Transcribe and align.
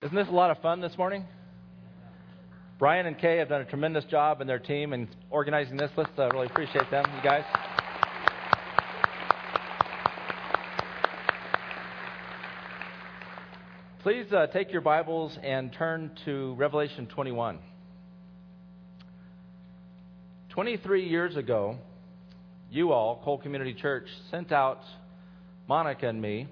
Isn't 0.00 0.14
this 0.14 0.28
a 0.28 0.32
lot 0.32 0.52
of 0.52 0.58
fun 0.58 0.80
this 0.80 0.96
morning? 0.96 1.24
Brian 2.78 3.06
and 3.06 3.18
Kay 3.18 3.38
have 3.38 3.48
done 3.48 3.62
a 3.62 3.64
tremendous 3.64 4.04
job 4.04 4.40
and 4.40 4.48
their 4.48 4.60
team 4.60 4.92
in 4.92 5.08
organizing 5.28 5.76
this. 5.76 5.90
Let's 5.96 6.16
uh, 6.16 6.28
really 6.32 6.46
appreciate 6.46 6.88
them, 6.88 7.04
you 7.16 7.20
guys. 7.20 7.42
Please 14.04 14.32
uh, 14.32 14.46
take 14.52 14.70
your 14.70 14.82
Bibles 14.82 15.36
and 15.42 15.72
turn 15.72 16.12
to 16.26 16.54
Revelation 16.54 17.08
21. 17.08 17.58
23 20.50 21.08
years 21.08 21.36
ago, 21.36 21.76
you 22.70 22.92
all, 22.92 23.20
Cole 23.24 23.38
Community 23.38 23.74
Church, 23.74 24.06
sent 24.30 24.52
out 24.52 24.78
Monica 25.68 26.06
and 26.08 26.22
me 26.22 26.46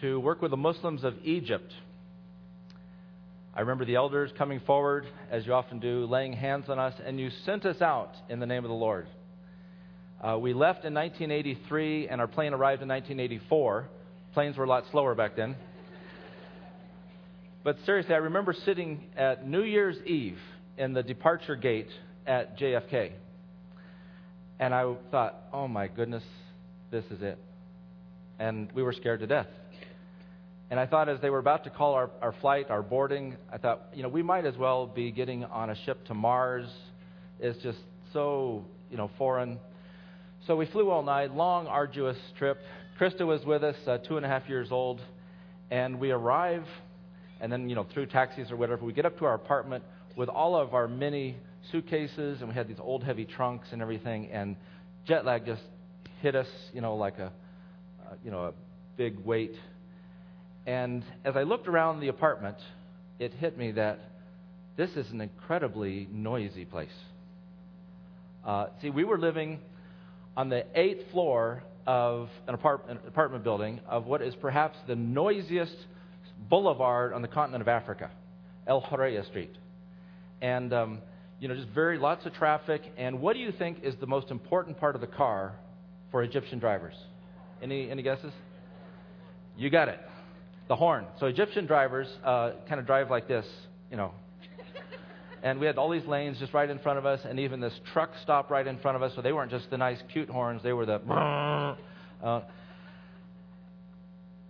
to 0.00 0.18
work 0.18 0.42
with 0.42 0.50
the 0.50 0.56
Muslims 0.56 1.04
of 1.04 1.14
Egypt 1.22 1.72
I 3.58 3.62
remember 3.62 3.84
the 3.84 3.96
elders 3.96 4.30
coming 4.38 4.60
forward, 4.60 5.04
as 5.32 5.44
you 5.44 5.52
often 5.52 5.80
do, 5.80 6.06
laying 6.06 6.32
hands 6.32 6.68
on 6.68 6.78
us, 6.78 6.94
and 7.04 7.18
you 7.18 7.28
sent 7.44 7.66
us 7.66 7.82
out 7.82 8.12
in 8.28 8.38
the 8.38 8.46
name 8.46 8.64
of 8.64 8.68
the 8.68 8.76
Lord. 8.76 9.08
Uh, 10.22 10.38
we 10.38 10.52
left 10.52 10.84
in 10.84 10.94
1983, 10.94 12.06
and 12.06 12.20
our 12.20 12.28
plane 12.28 12.54
arrived 12.54 12.82
in 12.82 12.88
1984. 12.88 13.88
Planes 14.32 14.56
were 14.56 14.62
a 14.62 14.68
lot 14.68 14.84
slower 14.92 15.16
back 15.16 15.34
then. 15.34 15.56
but 17.64 17.78
seriously, 17.84 18.14
I 18.14 18.18
remember 18.18 18.52
sitting 18.52 19.02
at 19.16 19.44
New 19.44 19.64
Year's 19.64 19.96
Eve 20.06 20.38
in 20.76 20.92
the 20.92 21.02
departure 21.02 21.56
gate 21.56 21.90
at 22.28 22.56
JFK. 22.60 23.10
And 24.60 24.72
I 24.72 24.94
thought, 25.10 25.34
oh 25.52 25.66
my 25.66 25.88
goodness, 25.88 26.22
this 26.92 27.04
is 27.06 27.22
it. 27.22 27.40
And 28.38 28.70
we 28.70 28.84
were 28.84 28.92
scared 28.92 29.18
to 29.18 29.26
death. 29.26 29.48
And 30.70 30.78
I 30.78 30.86
thought 30.86 31.08
as 31.08 31.18
they 31.20 31.30
were 31.30 31.38
about 31.38 31.64
to 31.64 31.70
call 31.70 31.94
our, 31.94 32.10
our 32.20 32.32
flight, 32.40 32.70
our 32.70 32.82
boarding, 32.82 33.36
I 33.50 33.56
thought, 33.56 33.86
you 33.94 34.02
know, 34.02 34.10
we 34.10 34.22
might 34.22 34.44
as 34.44 34.56
well 34.56 34.86
be 34.86 35.10
getting 35.10 35.44
on 35.44 35.70
a 35.70 35.74
ship 35.86 36.04
to 36.06 36.14
Mars. 36.14 36.68
It's 37.40 37.60
just 37.62 37.78
so, 38.12 38.64
you 38.90 38.98
know, 38.98 39.10
foreign. 39.16 39.58
So 40.46 40.56
we 40.56 40.66
flew 40.66 40.90
all 40.90 41.02
night, 41.02 41.34
long, 41.34 41.66
arduous 41.66 42.18
trip. 42.36 42.58
Krista 43.00 43.26
was 43.26 43.44
with 43.46 43.64
us, 43.64 43.76
uh, 43.86 43.98
two 43.98 44.18
and 44.18 44.26
a 44.26 44.28
half 44.28 44.46
years 44.46 44.68
old. 44.70 45.00
And 45.70 45.98
we 45.98 46.10
arrive, 46.10 46.66
and 47.40 47.50
then, 47.50 47.70
you 47.70 47.74
know, 47.74 47.86
through 47.94 48.06
taxis 48.06 48.50
or 48.50 48.56
whatever, 48.56 48.84
we 48.84 48.92
get 48.92 49.06
up 49.06 49.18
to 49.18 49.24
our 49.24 49.34
apartment 49.34 49.84
with 50.16 50.28
all 50.28 50.54
of 50.54 50.74
our 50.74 50.86
mini 50.86 51.36
suitcases, 51.72 52.40
and 52.40 52.48
we 52.48 52.54
had 52.54 52.68
these 52.68 52.80
old 52.80 53.04
heavy 53.04 53.24
trunks 53.24 53.68
and 53.72 53.80
everything. 53.80 54.28
And 54.30 54.56
jet 55.06 55.24
lag 55.24 55.46
just 55.46 55.62
hit 56.20 56.34
us, 56.34 56.48
you 56.74 56.82
know, 56.82 56.96
like 56.96 57.18
a, 57.18 57.32
uh, 58.06 58.14
you 58.22 58.30
know, 58.30 58.44
a 58.44 58.52
big 58.96 59.18
weight 59.24 59.54
and 60.68 61.02
as 61.24 61.34
I 61.34 61.44
looked 61.44 61.66
around 61.66 62.00
the 62.00 62.08
apartment, 62.08 62.58
it 63.18 63.32
hit 63.32 63.56
me 63.56 63.72
that 63.72 64.00
this 64.76 64.90
is 64.96 65.10
an 65.10 65.22
incredibly 65.22 66.06
noisy 66.12 66.66
place. 66.66 66.90
Uh, 68.44 68.66
see, 68.82 68.90
we 68.90 69.02
were 69.02 69.16
living 69.16 69.60
on 70.36 70.50
the 70.50 70.66
eighth 70.78 71.10
floor 71.10 71.62
of 71.86 72.28
an 72.46 72.52
apartment, 72.52 73.00
an 73.00 73.08
apartment 73.08 73.44
building 73.44 73.80
of 73.88 74.04
what 74.04 74.20
is 74.20 74.34
perhaps 74.42 74.76
the 74.86 74.94
noisiest 74.94 75.74
boulevard 76.50 77.14
on 77.14 77.22
the 77.22 77.28
continent 77.28 77.62
of 77.62 77.68
Africa, 77.68 78.10
El 78.66 78.82
Horeya 78.82 79.24
Street. 79.24 79.56
And, 80.42 80.74
um, 80.74 80.98
you 81.40 81.48
know, 81.48 81.54
just 81.54 81.68
very 81.68 81.96
lots 81.96 82.26
of 82.26 82.34
traffic. 82.34 82.82
And 82.98 83.22
what 83.22 83.32
do 83.32 83.40
you 83.40 83.52
think 83.52 83.78
is 83.82 83.94
the 84.00 84.06
most 84.06 84.30
important 84.30 84.78
part 84.78 84.96
of 84.96 85.00
the 85.00 85.06
car 85.06 85.54
for 86.10 86.22
Egyptian 86.22 86.58
drivers? 86.58 86.94
Any, 87.62 87.90
any 87.90 88.02
guesses? 88.02 88.34
You 89.56 89.70
got 89.70 89.88
it 89.88 89.98
the 90.68 90.76
horn. 90.76 91.06
So 91.18 91.26
Egyptian 91.26 91.66
drivers 91.66 92.08
uh, 92.24 92.52
kind 92.68 92.78
of 92.78 92.86
drive 92.86 93.10
like 93.10 93.26
this, 93.26 93.46
you 93.90 93.96
know. 93.96 94.12
And 95.42 95.60
we 95.60 95.66
had 95.66 95.78
all 95.78 95.90
these 95.90 96.04
lanes 96.04 96.38
just 96.38 96.52
right 96.52 96.68
in 96.68 96.80
front 96.80 96.98
of 96.98 97.06
us, 97.06 97.20
and 97.24 97.38
even 97.38 97.60
this 97.60 97.72
truck 97.92 98.10
stopped 98.22 98.50
right 98.50 98.66
in 98.66 98.78
front 98.78 98.96
of 98.96 99.02
us. 99.02 99.12
So 99.14 99.22
they 99.22 99.32
weren't 99.32 99.52
just 99.52 99.70
the 99.70 99.78
nice, 99.78 99.98
cute 100.12 100.28
horns; 100.28 100.62
they 100.62 100.72
were 100.72 100.86
the. 100.86 101.00
Uh, 102.20 102.42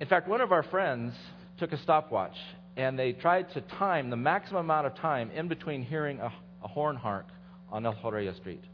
in 0.00 0.06
fact, 0.06 0.28
one 0.28 0.40
of 0.40 0.52
our 0.52 0.62
friends 0.62 1.12
took 1.58 1.72
a 1.72 1.82
stopwatch, 1.82 2.36
and 2.76 2.98
they 2.98 3.12
tried 3.12 3.52
to 3.52 3.60
time 3.60 4.08
the 4.08 4.16
maximum 4.16 4.64
amount 4.64 4.86
of 4.86 4.94
time 4.96 5.30
in 5.32 5.48
between 5.48 5.82
hearing 5.82 6.20
a, 6.20 6.32
a 6.64 6.68
horn 6.68 6.96
honk 6.96 7.26
on 7.70 7.84
El 7.84 7.92
Horeya 7.92 8.34
Street. 8.36 8.64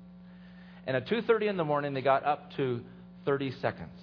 And 0.86 0.96
at 0.96 1.08
2:30 1.08 1.48
in 1.48 1.56
the 1.56 1.64
morning, 1.64 1.94
they 1.94 2.02
got 2.02 2.24
up 2.24 2.52
to 2.58 2.80
30 3.24 3.52
seconds. 3.60 3.98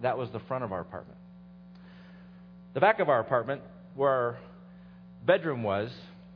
That 0.00 0.16
was 0.16 0.30
the 0.30 0.40
front 0.40 0.64
of 0.64 0.72
our 0.72 0.80
apartment. 0.80 1.18
The 2.74 2.80
back 2.80 3.00
of 3.00 3.10
our 3.10 3.20
apartment, 3.20 3.60
where 3.94 4.10
our 4.10 4.38
bedroom 5.26 5.62
was, 5.62 5.90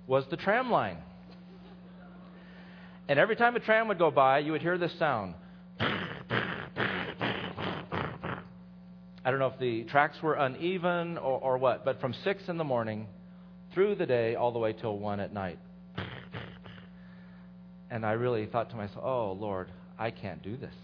was 0.07 0.25
the 0.31 0.37
tram 0.37 0.71
line. 0.71 0.99
And 3.09 3.19
every 3.19 3.37
time 3.37 3.57
a 3.57 3.61
tram 3.61 3.89
would 3.89 3.99
go 3.99 4.11
by, 4.11 4.41
you 4.41 4.53
would 4.53 4.61
hear 4.61 4.77
this 4.77 4.93
sound. 4.99 5.35
I 9.25 9.31
don't 9.31 9.39
know 9.39 9.47
if 9.47 9.59
the 9.59 9.85
tracks 9.85 10.23
were 10.23 10.35
uneven 10.35 11.17
or, 11.17 11.41
or 11.41 11.57
what, 11.59 11.87
but 11.87 12.01
from 12.01 12.13
6 12.13 12.49
in 12.49 12.59
the 12.59 12.65
morning 12.65 13.07
through 13.73 13.95
the 13.95 14.07
day 14.07 14.35
all 14.35 14.53
the 14.53 14.59
way 14.59 14.75
till 14.75 14.99
1 14.99 15.21
at 15.21 15.33
night. 15.33 15.59
And 17.91 18.05
I 18.05 18.13
really 18.13 18.45
thought 18.47 18.69
to 18.71 18.77
myself, 18.77 19.03
oh, 19.03 19.33
Lord, 19.33 19.71
I 19.99 20.11
can't 20.11 20.43
do 20.43 20.57
this. 20.59 20.75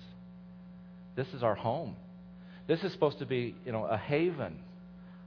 This 1.14 1.28
is 1.34 1.42
our 1.42 1.54
home. 1.54 1.94
This 2.66 2.82
is 2.82 2.92
supposed 2.92 3.18
to 3.18 3.26
be, 3.26 3.54
you 3.66 3.72
know, 3.72 3.84
a 3.84 3.98
haven 3.98 4.58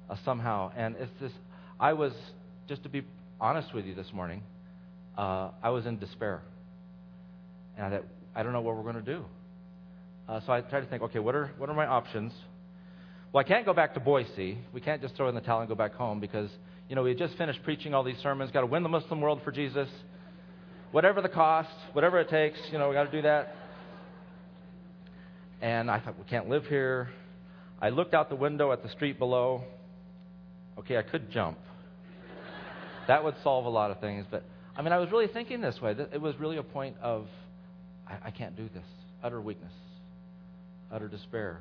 uh, 0.10 0.16
somehow. 0.24 0.72
And 0.76 0.96
it's 0.98 1.12
this, 1.20 1.32
I 1.80 1.94
was, 1.94 2.14
just 2.68 2.84
to 2.84 2.90
be 2.90 3.04
honest 3.40 3.74
with 3.74 3.86
you 3.86 3.96
this 3.96 4.12
morning, 4.14 4.42
uh, 5.18 5.50
I 5.62 5.70
was 5.70 5.86
in 5.86 5.98
despair. 6.00 6.42
And 7.78 7.86
I 7.86 7.90
thought, 7.90 8.06
I 8.36 8.44
don't 8.44 8.54
know 8.54 8.62
what 8.62 8.76
we're 8.76 8.84
going 8.84 9.04
to 9.04 9.14
do. 9.14 9.26
Uh, 10.28 10.40
so 10.46 10.54
I 10.54 10.62
tried 10.62 10.82
to 10.82 10.88
think, 10.88 11.04
okay, 11.04 11.20
what 11.20 11.36
are, 11.36 11.52
what 11.58 11.70
are 11.70 11.76
my 11.76 11.86
options? 11.86 12.34
Well, 13.32 13.44
I 13.44 13.48
can't 13.48 13.66
go 13.66 13.74
back 13.74 13.94
to 13.96 14.00
Boise. 14.00 14.58
We 14.74 14.82
can't 14.82 15.02
just 15.02 15.16
throw 15.16 15.30
in 15.30 15.36
the 15.36 15.42
towel 15.42 15.60
and 15.60 15.70
go 15.70 15.76
back 15.76 15.94
home 15.94 16.20
because, 16.20 16.50
you 16.90 16.96
know, 16.96 17.04
we 17.04 17.10
had 17.10 17.18
just 17.18 17.38
finished 17.38 17.62
preaching 17.64 17.94
all 17.94 18.04
these 18.04 18.18
sermons, 18.24 18.52
got 18.52 18.62
to 18.62 18.68
win 18.68 18.82
the 18.82 18.90
Muslim 18.90 19.22
world 19.22 19.42
for 19.44 19.52
Jesus. 19.52 19.90
Whatever 20.92 21.22
the 21.22 21.30
cost, 21.30 21.70
whatever 21.94 22.20
it 22.20 22.30
takes, 22.30 22.58
you 22.72 22.78
know, 22.78 22.88
we 22.90 22.96
got 22.96 23.04
to 23.04 23.12
do 23.12 23.22
that. 23.24 23.56
And 25.62 25.92
I 25.92 26.00
thought, 26.00 26.18
we 26.18 26.26
can't 26.26 26.48
live 26.48 26.66
here. 26.66 27.10
I 27.82 27.90
looked 27.90 28.14
out 28.14 28.30
the 28.30 28.36
window 28.36 28.72
at 28.72 28.82
the 28.84 28.90
street 28.90 29.20
below, 29.20 29.64
Okay, 30.80 30.98
I 30.98 31.02
could 31.04 31.32
jump. 31.32 31.58
that 33.08 33.24
would 33.24 33.36
solve 33.44 33.66
a 33.66 33.70
lot 33.70 33.92
of 33.92 34.00
things. 34.00 34.26
But 34.30 34.44
I 34.76 34.82
mean, 34.82 34.92
I 34.92 34.98
was 34.98 35.12
really 35.12 35.28
thinking 35.28 35.62
this 35.62 35.82
way. 35.82 35.96
It 36.14 36.22
was 36.22 36.38
really 36.38 36.58
a 36.58 36.64
point 36.64 36.98
of, 37.02 37.28
I, 38.08 38.28
I 38.28 38.32
can't 38.32 38.56
do 38.56 38.68
this. 38.74 38.84
Utter 39.24 39.42
weakness, 39.42 39.72
utter 40.92 41.08
despair. 41.08 41.60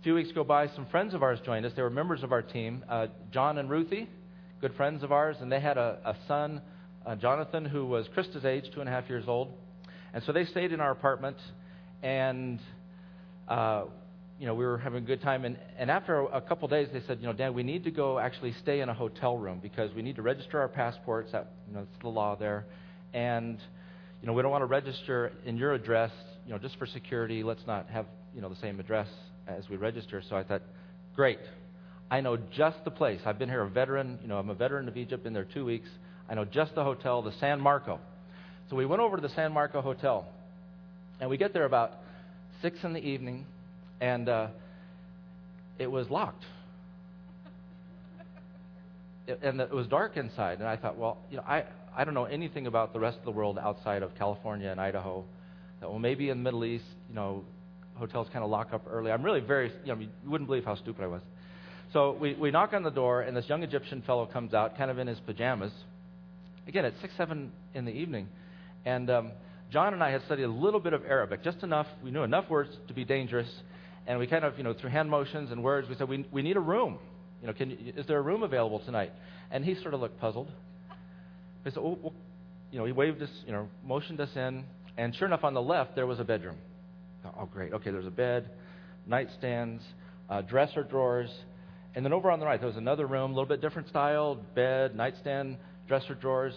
A 0.00 0.02
few 0.02 0.14
weeks 0.14 0.30
go 0.32 0.44
by, 0.44 0.68
some 0.68 0.86
friends 0.86 1.14
of 1.14 1.22
ours 1.22 1.38
joined 1.44 1.64
us. 1.64 1.72
They 1.74 1.82
were 1.82 1.90
members 1.90 2.22
of 2.22 2.32
our 2.32 2.42
team, 2.42 2.84
uh, 2.88 3.06
John 3.32 3.58
and 3.58 3.70
Ruthie, 3.70 4.08
good 4.60 4.74
friends 4.74 5.02
of 5.02 5.12
ours, 5.12 5.36
and 5.40 5.50
they 5.50 5.60
had 5.60 5.78
a, 5.78 5.98
a 6.04 6.16
son, 6.28 6.60
uh, 7.06 7.16
Jonathan, 7.16 7.64
who 7.64 7.86
was 7.86 8.06
Krista's 8.08 8.44
age, 8.44 8.64
two 8.74 8.80
and 8.80 8.88
a 8.88 8.92
half 8.92 9.08
years 9.08 9.24
old. 9.26 9.52
And 10.12 10.22
so 10.24 10.32
they 10.32 10.44
stayed 10.44 10.72
in 10.72 10.80
our 10.80 10.90
apartment, 10.90 11.36
and 12.02 12.58
uh, 13.48 13.84
you 14.38 14.46
know, 14.46 14.54
we 14.54 14.64
were 14.64 14.78
having 14.78 15.02
a 15.02 15.06
good 15.06 15.22
time. 15.22 15.44
And, 15.44 15.56
and 15.78 15.90
after 15.90 16.20
a, 16.20 16.38
a 16.38 16.40
couple 16.40 16.68
days, 16.68 16.88
they 16.92 17.00
said, 17.06 17.18
you 17.20 17.26
know, 17.26 17.32
Dan, 17.32 17.54
we 17.54 17.62
need 17.62 17.84
to 17.84 17.90
go 17.90 18.18
actually 18.18 18.52
stay 18.62 18.80
in 18.80 18.88
a 18.88 18.94
hotel 18.94 19.36
room 19.36 19.60
because 19.62 19.94
we 19.94 20.02
need 20.02 20.16
to 20.16 20.22
register 20.22 20.60
our 20.60 20.68
passports. 20.68 21.32
That, 21.32 21.52
you 21.68 21.74
know, 21.74 21.80
it's 21.80 22.02
the 22.02 22.08
law 22.08 22.36
there. 22.36 22.66
And, 23.14 23.58
you 24.20 24.26
know, 24.26 24.34
we 24.34 24.42
don't 24.42 24.50
want 24.50 24.62
to 24.62 24.66
register 24.66 25.32
in 25.46 25.56
your 25.56 25.72
address, 25.72 26.10
you 26.46 26.52
know, 26.52 26.58
just 26.58 26.78
for 26.78 26.86
security. 26.86 27.42
Let's 27.42 27.66
not 27.66 27.88
have, 27.88 28.06
you 28.34 28.42
know, 28.42 28.50
the 28.50 28.56
same 28.56 28.78
address 28.78 29.08
as 29.46 29.68
we 29.70 29.76
register. 29.76 30.22
So 30.28 30.36
I 30.36 30.44
thought, 30.44 30.62
great. 31.14 31.38
I 32.10 32.20
know 32.20 32.36
just 32.36 32.84
the 32.84 32.90
place. 32.90 33.20
I've 33.24 33.38
been 33.38 33.48
here 33.48 33.62
a 33.62 33.70
veteran. 33.70 34.18
You 34.20 34.28
know, 34.28 34.38
I'm 34.38 34.50
a 34.50 34.54
veteran 34.54 34.86
of 34.86 34.96
Egypt. 34.98 35.24
Been 35.24 35.32
there 35.32 35.44
two 35.44 35.64
weeks. 35.64 35.88
I 36.28 36.34
know 36.34 36.44
just 36.44 36.74
the 36.74 36.84
hotel, 36.84 37.22
the 37.22 37.32
San 37.40 37.58
Marco. 37.58 38.00
So 38.68 38.76
we 38.76 38.84
went 38.84 39.00
over 39.00 39.16
to 39.16 39.22
the 39.22 39.34
San 39.34 39.52
Marco 39.52 39.80
Hotel. 39.80 40.26
And 41.20 41.30
we 41.30 41.38
get 41.38 41.54
there 41.54 41.64
about 41.64 41.92
6 42.60 42.76
in 42.82 42.92
the 42.92 43.00
evening 43.00 43.46
and 44.00 44.28
uh, 44.28 44.48
it 45.78 45.90
was 45.90 46.10
locked. 46.10 46.44
It, 49.28 49.40
and 49.42 49.60
it 49.60 49.72
was 49.72 49.88
dark 49.88 50.16
inside. 50.16 50.60
And 50.60 50.68
I 50.68 50.76
thought, 50.76 50.96
well, 50.96 51.18
you 51.32 51.38
know, 51.38 51.42
I, 51.42 51.64
I 51.96 52.04
don't 52.04 52.14
know 52.14 52.26
anything 52.26 52.68
about 52.68 52.92
the 52.92 53.00
rest 53.00 53.18
of 53.18 53.24
the 53.24 53.32
world 53.32 53.58
outside 53.58 54.04
of 54.04 54.14
California 54.14 54.70
and 54.70 54.80
Idaho. 54.80 55.24
That, 55.80 55.90
well, 55.90 55.98
maybe 55.98 56.28
in 56.28 56.38
the 56.38 56.44
Middle 56.44 56.64
East, 56.64 56.84
you 57.08 57.16
know, 57.16 57.42
hotels 57.96 58.28
kind 58.32 58.44
of 58.44 58.50
lock 58.50 58.72
up 58.72 58.82
early. 58.88 59.10
I'm 59.10 59.24
really 59.24 59.40
very, 59.40 59.72
you 59.84 59.92
know, 59.92 59.98
you 59.98 60.08
wouldn't 60.26 60.46
believe 60.46 60.64
how 60.64 60.76
stupid 60.76 61.02
I 61.02 61.08
was. 61.08 61.22
So 61.92 62.12
we, 62.12 62.34
we 62.34 62.50
knock 62.52 62.72
on 62.72 62.82
the 62.82 62.90
door, 62.90 63.22
and 63.22 63.36
this 63.36 63.48
young 63.48 63.62
Egyptian 63.62 64.02
fellow 64.02 64.26
comes 64.26 64.54
out, 64.54 64.76
kind 64.76 64.90
of 64.92 64.98
in 64.98 65.06
his 65.06 65.18
pajamas. 65.20 65.72
Again, 66.68 66.84
at 66.84 66.94
6, 67.00 67.12
7 67.16 67.50
in 67.74 67.84
the 67.84 67.92
evening. 67.92 68.28
And 68.84 69.10
um, 69.10 69.32
John 69.72 69.94
and 69.94 70.02
I 70.02 70.10
had 70.10 70.22
studied 70.26 70.44
a 70.44 70.50
little 70.50 70.80
bit 70.80 70.92
of 70.92 71.04
Arabic, 71.04 71.42
just 71.42 71.62
enough. 71.62 71.86
We 72.04 72.10
knew 72.10 72.22
enough 72.22 72.48
words 72.50 72.70
to 72.88 72.94
be 72.94 73.04
dangerous 73.04 73.48
and 74.06 74.18
we 74.18 74.26
kind 74.26 74.44
of, 74.44 74.56
you 74.58 74.64
know, 74.64 74.72
through 74.72 74.90
hand 74.90 75.10
motions 75.10 75.50
and 75.50 75.62
words, 75.62 75.88
we 75.88 75.96
said, 75.96 76.08
we, 76.08 76.26
we 76.30 76.42
need 76.42 76.56
a 76.56 76.60
room. 76.60 76.98
You 77.40 77.48
know, 77.48 77.52
can 77.52 77.70
you, 77.70 77.92
is 77.96 78.06
there 78.06 78.18
a 78.18 78.22
room 78.22 78.42
available 78.42 78.80
tonight? 78.80 79.12
And 79.50 79.64
he 79.64 79.74
sort 79.76 79.94
of 79.94 80.00
looked 80.00 80.20
puzzled. 80.20 80.50
He 81.64 81.70
said, 81.70 81.80
oh, 81.80 81.98
well, 82.00 82.14
you 82.70 82.78
know, 82.78 82.84
he 82.84 82.92
waved 82.92 83.22
us, 83.22 83.30
you 83.46 83.52
know, 83.52 83.68
motioned 83.84 84.20
us 84.20 84.30
in, 84.34 84.64
and 84.96 85.14
sure 85.14 85.26
enough, 85.26 85.44
on 85.44 85.54
the 85.54 85.62
left 85.62 85.94
there 85.94 86.06
was 86.06 86.20
a 86.20 86.24
bedroom. 86.24 86.56
Oh, 87.24 87.46
great. 87.46 87.72
Okay, 87.72 87.90
there's 87.90 88.06
a 88.06 88.10
bed, 88.10 88.50
nightstands, 89.08 89.80
uh, 90.30 90.42
dresser 90.42 90.82
drawers, 90.82 91.30
and 91.94 92.04
then 92.04 92.12
over 92.12 92.30
on 92.30 92.40
the 92.40 92.46
right 92.46 92.60
there 92.60 92.68
was 92.68 92.76
another 92.76 93.06
room, 93.06 93.32
a 93.32 93.34
little 93.34 93.48
bit 93.48 93.60
different 93.60 93.88
style, 93.88 94.36
bed, 94.54 94.94
nightstand, 94.94 95.56
dresser 95.88 96.14
drawers. 96.14 96.54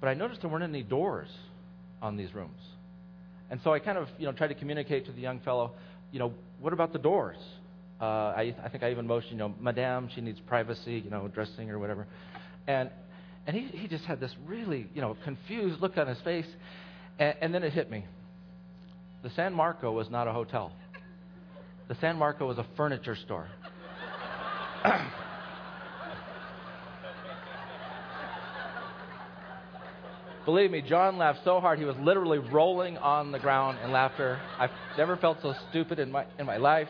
But 0.00 0.08
I 0.08 0.14
noticed 0.14 0.40
there 0.40 0.50
weren't 0.50 0.64
any 0.64 0.82
doors 0.82 1.28
on 2.02 2.16
these 2.16 2.34
rooms. 2.34 2.60
And 3.50 3.60
so 3.62 3.72
I 3.72 3.78
kind 3.78 3.98
of, 3.98 4.08
you 4.18 4.26
know, 4.26 4.32
tried 4.32 4.48
to 4.48 4.54
communicate 4.54 5.06
to 5.06 5.12
the 5.12 5.20
young 5.20 5.40
fellow, 5.40 5.72
you 6.12 6.18
know, 6.18 6.32
what 6.60 6.72
about 6.72 6.92
the 6.92 6.98
doors? 6.98 7.36
Uh, 8.00 8.04
I, 8.04 8.54
I 8.62 8.68
think 8.68 8.82
I 8.82 8.90
even 8.90 9.06
motioned, 9.06 9.32
you 9.32 9.38
know, 9.38 9.54
Madame, 9.60 10.08
she 10.14 10.20
needs 10.20 10.40
privacy, 10.40 11.00
you 11.04 11.10
know, 11.10 11.28
dressing 11.28 11.70
or 11.70 11.78
whatever. 11.78 12.06
And 12.66 12.90
and 13.46 13.56
he, 13.56 13.76
he 13.76 13.88
just 13.88 14.04
had 14.04 14.20
this 14.20 14.34
really, 14.46 14.88
you 14.94 15.00
know, 15.00 15.16
confused 15.24 15.80
look 15.80 15.98
on 15.98 16.06
his 16.06 16.20
face. 16.22 16.46
And, 17.18 17.34
and 17.40 17.54
then 17.54 17.62
it 17.62 17.72
hit 17.72 17.90
me. 17.90 18.04
The 19.22 19.30
San 19.30 19.52
Marco 19.52 19.92
was 19.92 20.08
not 20.10 20.28
a 20.28 20.32
hotel. 20.32 20.72
The 21.88 21.96
San 22.00 22.16
Marco 22.16 22.46
was 22.46 22.58
a 22.58 22.66
furniture 22.76 23.16
store. 23.16 23.48
Believe 30.44 30.70
me, 30.70 30.82
John 30.82 31.16
laughed 31.16 31.40
so 31.42 31.58
hard 31.58 31.78
he 31.78 31.86
was 31.86 31.96
literally 31.96 32.38
rolling 32.38 32.98
on 32.98 33.32
the 33.32 33.38
ground 33.38 33.78
in 33.82 33.92
laughter. 33.92 34.38
I've 34.58 34.72
never 34.98 35.16
felt 35.16 35.38
so 35.40 35.54
stupid 35.70 35.98
in 35.98 36.12
my 36.12 36.26
in 36.38 36.44
my 36.44 36.58
life. 36.58 36.88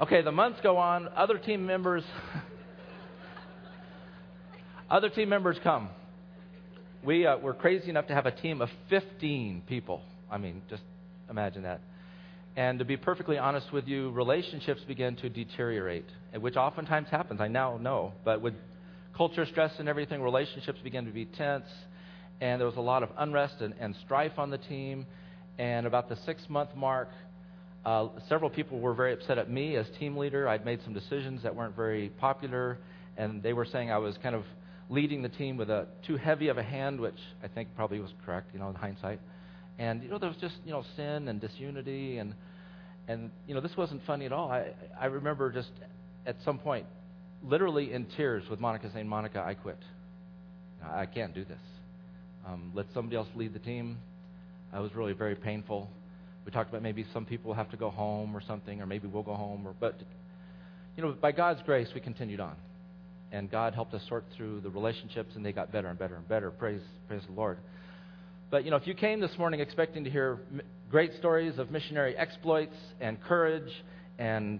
Okay, 0.00 0.22
the 0.22 0.30
months 0.30 0.60
go 0.62 0.76
on. 0.76 1.08
Other 1.08 1.36
team 1.36 1.66
members 1.66 2.04
other 4.90 5.10
team 5.10 5.28
members 5.28 5.56
come. 5.64 5.88
We 7.04 7.26
uh, 7.26 7.38
we're 7.38 7.54
crazy 7.54 7.90
enough 7.90 8.06
to 8.06 8.14
have 8.14 8.26
a 8.26 8.30
team 8.30 8.60
of 8.60 8.68
15 8.90 9.64
people. 9.66 10.02
I 10.30 10.38
mean, 10.38 10.62
just 10.70 10.82
imagine 11.28 11.64
that. 11.64 11.80
And 12.54 12.78
to 12.78 12.84
be 12.84 12.96
perfectly 12.96 13.36
honest 13.36 13.72
with 13.72 13.88
you, 13.88 14.10
relationships 14.10 14.80
begin 14.86 15.16
to 15.16 15.28
deteriorate, 15.28 16.06
which 16.38 16.56
oftentimes 16.56 17.08
happens. 17.08 17.40
I 17.40 17.48
now 17.48 17.78
know, 17.78 18.12
but 18.24 18.40
with 18.40 18.54
culture 19.18 19.44
stress 19.46 19.72
and 19.80 19.88
everything, 19.88 20.22
relationships 20.22 20.78
began 20.84 21.04
to 21.04 21.10
be 21.10 21.24
tense, 21.24 21.66
and 22.40 22.60
there 22.60 22.66
was 22.68 22.76
a 22.76 22.80
lot 22.80 23.02
of 23.02 23.10
unrest 23.18 23.56
and, 23.60 23.74
and 23.80 23.94
strife 24.04 24.38
on 24.38 24.48
the 24.48 24.58
team. 24.58 25.04
And 25.58 25.88
about 25.88 26.08
the 26.08 26.14
six 26.24 26.40
month 26.48 26.70
mark, 26.76 27.08
uh, 27.84 28.08
several 28.28 28.48
people 28.48 28.78
were 28.78 28.94
very 28.94 29.12
upset 29.12 29.36
at 29.36 29.50
me 29.50 29.74
as 29.74 29.86
team 29.98 30.16
leader. 30.16 30.48
I'd 30.48 30.64
made 30.64 30.80
some 30.84 30.94
decisions 30.94 31.42
that 31.42 31.54
weren't 31.54 31.74
very 31.74 32.10
popular, 32.10 32.78
and 33.16 33.42
they 33.42 33.52
were 33.52 33.64
saying 33.64 33.90
I 33.90 33.98
was 33.98 34.16
kind 34.22 34.36
of 34.36 34.44
leading 34.88 35.20
the 35.20 35.28
team 35.28 35.56
with 35.56 35.68
a 35.68 35.88
too 36.06 36.16
heavy 36.16 36.46
of 36.46 36.56
a 36.56 36.62
hand, 36.62 37.00
which 37.00 37.18
I 37.42 37.48
think 37.48 37.74
probably 37.74 37.98
was 37.98 38.12
correct, 38.24 38.50
you 38.52 38.60
know, 38.60 38.68
in 38.68 38.76
hindsight. 38.76 39.20
And 39.80 40.00
you 40.04 40.10
know, 40.10 40.18
there 40.18 40.28
was 40.28 40.38
just 40.38 40.54
you 40.64 40.70
know 40.70 40.84
sin 40.94 41.26
and 41.26 41.40
disunity, 41.40 42.18
and 42.18 42.34
and 43.08 43.32
you 43.48 43.54
know, 43.54 43.60
this 43.60 43.76
wasn't 43.76 44.00
funny 44.06 44.26
at 44.26 44.32
all. 44.32 44.48
I 44.48 44.68
I 44.98 45.06
remember 45.06 45.50
just 45.50 45.72
at 46.24 46.36
some 46.44 46.60
point, 46.60 46.86
literally 47.42 47.92
in 47.92 48.06
tears, 48.16 48.44
with 48.50 48.60
Monica 48.60 48.90
saying, 48.92 49.08
"Monica, 49.08 49.42
I 49.44 49.54
quit. 49.54 49.78
I 50.82 51.06
can't 51.06 51.34
do 51.34 51.44
this. 51.44 51.60
Um, 52.46 52.72
let 52.74 52.86
somebody 52.94 53.16
else 53.16 53.28
lead 53.34 53.52
the 53.52 53.58
team." 53.58 53.98
It 54.74 54.80
was 54.80 54.94
really 54.94 55.12
very 55.12 55.34
painful. 55.34 55.88
We 56.44 56.52
talked 56.52 56.68
about 56.70 56.82
maybe 56.82 57.04
some 57.12 57.24
people 57.24 57.54
have 57.54 57.70
to 57.70 57.76
go 57.76 57.90
home 57.90 58.36
or 58.36 58.40
something, 58.40 58.80
or 58.80 58.86
maybe 58.86 59.06
we'll 59.06 59.22
go 59.22 59.34
home. 59.34 59.66
Or, 59.66 59.74
but 59.78 59.98
you 60.96 61.02
know, 61.02 61.12
by 61.12 61.32
God's 61.32 61.62
grace, 61.62 61.88
we 61.94 62.00
continued 62.00 62.40
on, 62.40 62.56
and 63.32 63.50
God 63.50 63.74
helped 63.74 63.94
us 63.94 64.02
sort 64.08 64.24
through 64.36 64.60
the 64.60 64.70
relationships, 64.70 65.36
and 65.36 65.44
they 65.44 65.52
got 65.52 65.72
better 65.72 65.88
and 65.88 65.98
better 65.98 66.16
and 66.16 66.28
better. 66.28 66.50
Praise, 66.50 66.82
praise 67.06 67.22
the 67.26 67.32
Lord. 67.32 67.58
But 68.50 68.64
you 68.64 68.70
know, 68.70 68.76
if 68.76 68.86
you 68.86 68.94
came 68.94 69.20
this 69.20 69.36
morning 69.38 69.60
expecting 69.60 70.04
to 70.04 70.10
hear 70.10 70.38
great 70.90 71.14
stories 71.18 71.58
of 71.58 71.70
missionary 71.70 72.16
exploits 72.16 72.76
and 73.00 73.22
courage 73.22 73.70
and 74.18 74.58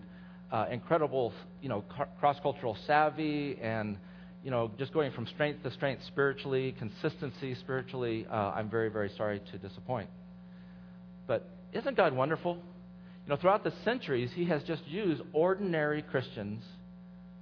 uh, 0.50 0.66
incredible, 0.70 1.32
you 1.62 1.68
know, 1.68 1.84
cross-cultural 2.20 2.76
savvy 2.86 3.58
and 3.60 3.98
you 4.44 4.50
know, 4.50 4.70
just 4.78 4.92
going 4.92 5.12
from 5.12 5.26
strength 5.26 5.62
to 5.64 5.70
strength 5.72 6.02
spiritually, 6.06 6.74
consistency 6.78 7.54
spiritually, 7.56 8.26
uh, 8.30 8.52
I'm 8.54 8.70
very, 8.70 8.88
very 8.88 9.10
sorry 9.16 9.40
to 9.50 9.58
disappoint. 9.58 10.08
But 11.26 11.48
isn't 11.72 11.96
God 11.96 12.14
wonderful? 12.14 12.54
You 12.54 13.30
know, 13.34 13.36
throughout 13.36 13.64
the 13.64 13.72
centuries, 13.84 14.30
He 14.34 14.46
has 14.46 14.62
just 14.62 14.86
used 14.86 15.22
ordinary 15.32 16.02
Christians, 16.02 16.62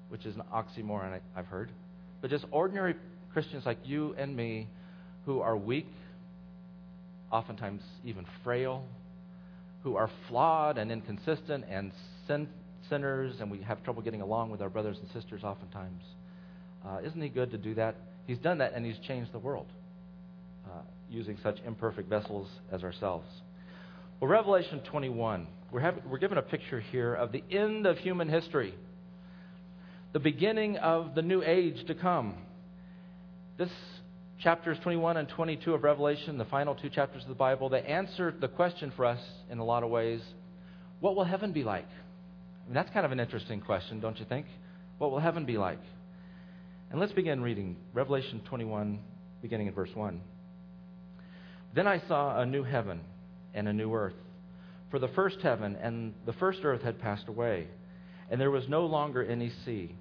which 0.08 0.24
is 0.24 0.34
an 0.36 0.42
oxymoron 0.52 1.20
I've 1.36 1.46
heard, 1.46 1.70
but 2.20 2.30
just 2.30 2.44
ordinary 2.50 2.96
Christians 3.32 3.66
like 3.66 3.78
you 3.84 4.14
and 4.18 4.34
me 4.34 4.68
who 5.26 5.40
are 5.40 5.56
weak, 5.56 5.86
oftentimes 7.30 7.82
even 8.04 8.24
frail, 8.42 8.84
who 9.82 9.96
are 9.96 10.10
flawed 10.28 10.78
and 10.78 10.90
inconsistent 10.90 11.64
and 11.68 11.92
sin, 12.26 12.48
sinners, 12.88 13.34
and 13.40 13.50
we 13.50 13.60
have 13.62 13.82
trouble 13.84 14.02
getting 14.02 14.20
along 14.20 14.50
with 14.50 14.62
our 14.62 14.68
brothers 14.68 14.96
and 14.98 15.10
sisters 15.10 15.42
oftentimes. 15.44 16.02
Uh, 16.86 16.98
isn't 17.04 17.20
He 17.20 17.28
good 17.28 17.50
to 17.50 17.58
do 17.58 17.74
that? 17.74 17.96
He's 18.26 18.38
done 18.38 18.58
that, 18.58 18.72
and 18.74 18.84
He's 18.84 18.98
changed 19.06 19.32
the 19.32 19.38
world 19.38 19.66
uh, 20.66 20.80
using 21.10 21.38
such 21.42 21.58
imperfect 21.66 22.08
vessels 22.08 22.48
as 22.72 22.82
ourselves. 22.82 23.26
Well, 24.20 24.30
Revelation 24.30 24.80
21, 24.90 25.46
we're, 25.70 25.80
having, 25.80 26.02
we're 26.08 26.18
given 26.18 26.38
a 26.38 26.42
picture 26.42 26.80
here 26.80 27.14
of 27.14 27.32
the 27.32 27.44
end 27.50 27.86
of 27.86 27.98
human 27.98 28.28
history, 28.28 28.74
the 30.12 30.20
beginning 30.20 30.76
of 30.78 31.14
the 31.14 31.22
new 31.22 31.42
age 31.42 31.86
to 31.86 31.94
come. 31.94 32.34
This 33.58 33.70
chapters 34.42 34.78
21 34.82 35.16
and 35.16 35.28
22 35.28 35.74
of 35.74 35.82
Revelation, 35.82 36.38
the 36.38 36.44
final 36.46 36.74
two 36.74 36.88
chapters 36.88 37.22
of 37.22 37.28
the 37.28 37.34
Bible, 37.34 37.68
they 37.68 37.82
answer 37.82 38.34
the 38.38 38.48
question 38.48 38.92
for 38.96 39.04
us 39.04 39.20
in 39.50 39.58
a 39.58 39.64
lot 39.64 39.82
of 39.82 39.90
ways 39.90 40.20
what 41.00 41.14
will 41.16 41.24
heaven 41.24 41.52
be 41.52 41.62
like? 41.62 41.86
I 42.66 42.68
mean, 42.68 42.74
that's 42.74 42.90
kind 42.90 43.06
of 43.06 43.12
an 43.12 43.20
interesting 43.20 43.60
question, 43.60 44.00
don't 44.00 44.18
you 44.18 44.24
think? 44.24 44.46
What 44.98 45.12
will 45.12 45.20
heaven 45.20 45.44
be 45.44 45.56
like? 45.56 45.78
And 46.90 46.98
let's 46.98 47.12
begin 47.12 47.40
reading 47.40 47.76
Revelation 47.94 48.40
21, 48.44 48.98
beginning 49.40 49.68
in 49.68 49.72
verse 49.72 49.90
1. 49.94 50.20
Then 51.76 51.86
I 51.86 52.02
saw 52.08 52.40
a 52.40 52.46
new 52.46 52.64
heaven 52.64 53.00
and 53.54 53.68
a 53.68 53.72
new 53.72 53.94
earth. 53.94 54.16
For 54.90 54.98
the 54.98 55.08
first 55.08 55.38
heaven 55.42 55.76
and 55.80 56.14
the 56.26 56.32
first 56.32 56.60
earth 56.64 56.82
had 56.82 56.98
passed 57.00 57.28
away, 57.28 57.68
and 58.30 58.40
there 58.40 58.50
was 58.50 58.68
no 58.68 58.86
longer 58.86 59.24
any 59.24 59.52
sea. 59.64 59.94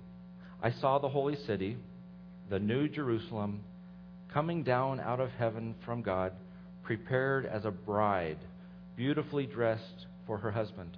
I 0.61 0.71
saw 0.71 0.97
the 0.97 1.09
holy 1.09 1.35
city, 1.45 1.77
the 2.49 2.59
new 2.59 2.87
Jerusalem 2.87 3.63
coming 4.33 4.63
down 4.63 4.99
out 4.99 5.19
of 5.19 5.29
heaven 5.37 5.75
from 5.85 6.01
God, 6.01 6.31
prepared 6.81 7.45
as 7.45 7.63
a 7.63 7.71
bride, 7.71 8.39
beautifully 8.95 9.45
dressed 9.45 10.07
for 10.25 10.39
her 10.39 10.51
husband. 10.51 10.97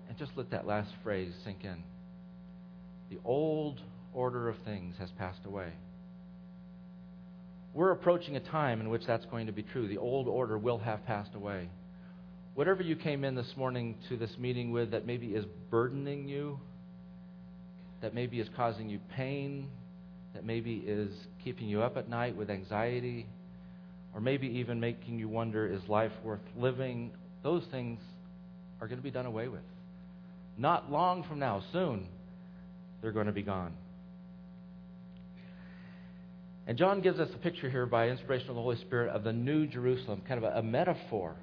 and 0.11 0.17
just 0.17 0.33
let 0.35 0.51
that 0.51 0.67
last 0.67 0.91
phrase 1.03 1.31
sink 1.45 1.63
in. 1.63 1.81
The 3.09 3.17
old 3.23 3.79
order 4.13 4.49
of 4.49 4.57
things 4.65 4.95
has 4.99 5.09
passed 5.11 5.45
away. 5.45 5.69
We're 7.73 7.91
approaching 7.91 8.35
a 8.35 8.41
time 8.41 8.81
in 8.81 8.89
which 8.89 9.03
that's 9.07 9.23
going 9.27 9.45
to 9.45 9.53
be 9.53 9.63
true. 9.63 9.87
The 9.87 9.99
old 9.99 10.27
order 10.27 10.57
will 10.57 10.79
have 10.79 11.05
passed 11.05 11.33
away. 11.33 11.69
Whatever 12.55 12.83
you 12.83 12.97
came 12.97 13.23
in 13.23 13.35
this 13.35 13.53
morning 13.55 13.95
to 14.09 14.17
this 14.17 14.37
meeting 14.37 14.73
with 14.73 14.91
that 14.91 15.05
maybe 15.05 15.27
is 15.27 15.45
burdening 15.69 16.27
you, 16.27 16.59
that 18.01 18.13
maybe 18.13 18.41
is 18.41 18.49
causing 18.53 18.89
you 18.89 18.99
pain, 19.15 19.69
that 20.33 20.43
maybe 20.43 20.83
is 20.85 21.09
keeping 21.41 21.69
you 21.69 21.83
up 21.83 21.95
at 21.95 22.09
night 22.09 22.35
with 22.35 22.49
anxiety, 22.49 23.27
or 24.13 24.19
maybe 24.19 24.47
even 24.47 24.77
making 24.77 25.19
you 25.19 25.29
wonder, 25.29 25.65
is 25.67 25.79
life 25.87 26.11
worth 26.21 26.41
living? 26.57 27.11
Those 27.43 27.63
things 27.71 28.01
are 28.81 28.87
going 28.87 28.99
to 28.99 29.03
be 29.03 29.09
done 29.09 29.25
away 29.25 29.47
with. 29.47 29.61
Not 30.57 30.91
long 30.91 31.23
from 31.23 31.39
now, 31.39 31.63
soon, 31.71 32.07
they're 33.01 33.11
going 33.11 33.27
to 33.27 33.31
be 33.31 33.41
gone. 33.41 33.73
And 36.67 36.77
John 36.77 37.01
gives 37.01 37.19
us 37.19 37.29
a 37.33 37.37
picture 37.37 37.69
here 37.69 37.85
by 37.85 38.09
inspiration 38.09 38.49
of 38.49 38.55
the 38.55 38.61
Holy 38.61 38.77
Spirit 38.77 39.09
of 39.09 39.23
the 39.23 39.33
New 39.33 39.67
Jerusalem, 39.67 40.21
kind 40.27 40.43
of 40.43 40.53
a, 40.53 40.59
a 40.59 40.63
metaphor. 40.63 41.35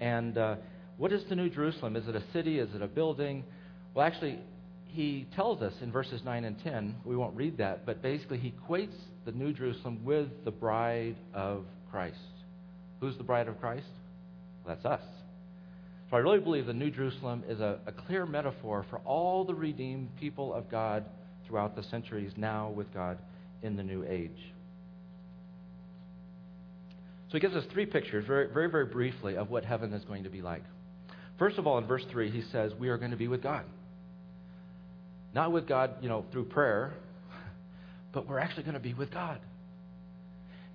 And 0.00 0.36
uh, 0.36 0.56
what 0.98 1.12
is 1.12 1.22
the 1.28 1.36
New 1.36 1.48
Jerusalem? 1.48 1.96
Is 1.96 2.08
it 2.08 2.16
a 2.16 2.22
city? 2.32 2.58
Is 2.58 2.74
it 2.74 2.82
a 2.82 2.88
building? 2.88 3.44
Well, 3.94 4.04
actually, 4.06 4.40
he 4.86 5.26
tells 5.34 5.62
us 5.62 5.72
in 5.80 5.92
verses 5.92 6.22
9 6.24 6.44
and 6.44 6.62
10, 6.62 6.96
we 7.04 7.16
won't 7.16 7.36
read 7.36 7.58
that, 7.58 7.86
but 7.86 8.02
basically 8.02 8.38
he 8.38 8.52
equates 8.52 8.94
the 9.24 9.32
New 9.32 9.52
Jerusalem 9.52 10.04
with 10.04 10.28
the 10.44 10.50
bride 10.50 11.16
of 11.32 11.64
Christ. 11.90 12.16
Who's 13.00 13.16
the 13.16 13.24
bride 13.24 13.48
of 13.48 13.60
Christ? 13.60 13.86
Well, 14.64 14.74
that's 14.74 14.84
us. 14.84 15.06
So 16.14 16.18
I 16.18 16.20
really 16.20 16.38
believe 16.38 16.66
the 16.66 16.72
New 16.72 16.92
Jerusalem 16.92 17.42
is 17.48 17.58
a, 17.58 17.80
a 17.88 17.90
clear 17.90 18.24
metaphor 18.24 18.86
for 18.88 19.00
all 19.00 19.44
the 19.44 19.52
redeemed 19.52 20.14
people 20.14 20.54
of 20.54 20.70
God 20.70 21.04
throughout 21.44 21.74
the 21.74 21.82
centuries, 21.82 22.30
now 22.36 22.70
with 22.70 22.94
God 22.94 23.18
in 23.64 23.74
the 23.74 23.82
new 23.82 24.04
age. 24.04 24.52
So 27.26 27.32
he 27.32 27.40
gives 27.40 27.56
us 27.56 27.64
three 27.72 27.84
pictures, 27.84 28.24
very, 28.28 28.46
very, 28.46 28.70
very 28.70 28.84
briefly, 28.84 29.36
of 29.36 29.50
what 29.50 29.64
heaven 29.64 29.92
is 29.92 30.04
going 30.04 30.22
to 30.22 30.30
be 30.30 30.40
like. 30.40 30.62
First 31.36 31.58
of 31.58 31.66
all, 31.66 31.78
in 31.78 31.86
verse 31.88 32.04
3, 32.12 32.30
he 32.30 32.42
says, 32.52 32.70
We 32.78 32.90
are 32.90 32.96
going 32.96 33.10
to 33.10 33.16
be 33.16 33.26
with 33.26 33.42
God. 33.42 33.64
Not 35.34 35.50
with 35.50 35.66
God, 35.66 35.96
you 36.00 36.08
know, 36.08 36.24
through 36.30 36.44
prayer, 36.44 36.94
but 38.12 38.28
we're 38.28 38.38
actually 38.38 38.62
going 38.62 38.74
to 38.74 38.80
be 38.80 38.94
with 38.94 39.10
God. 39.10 39.40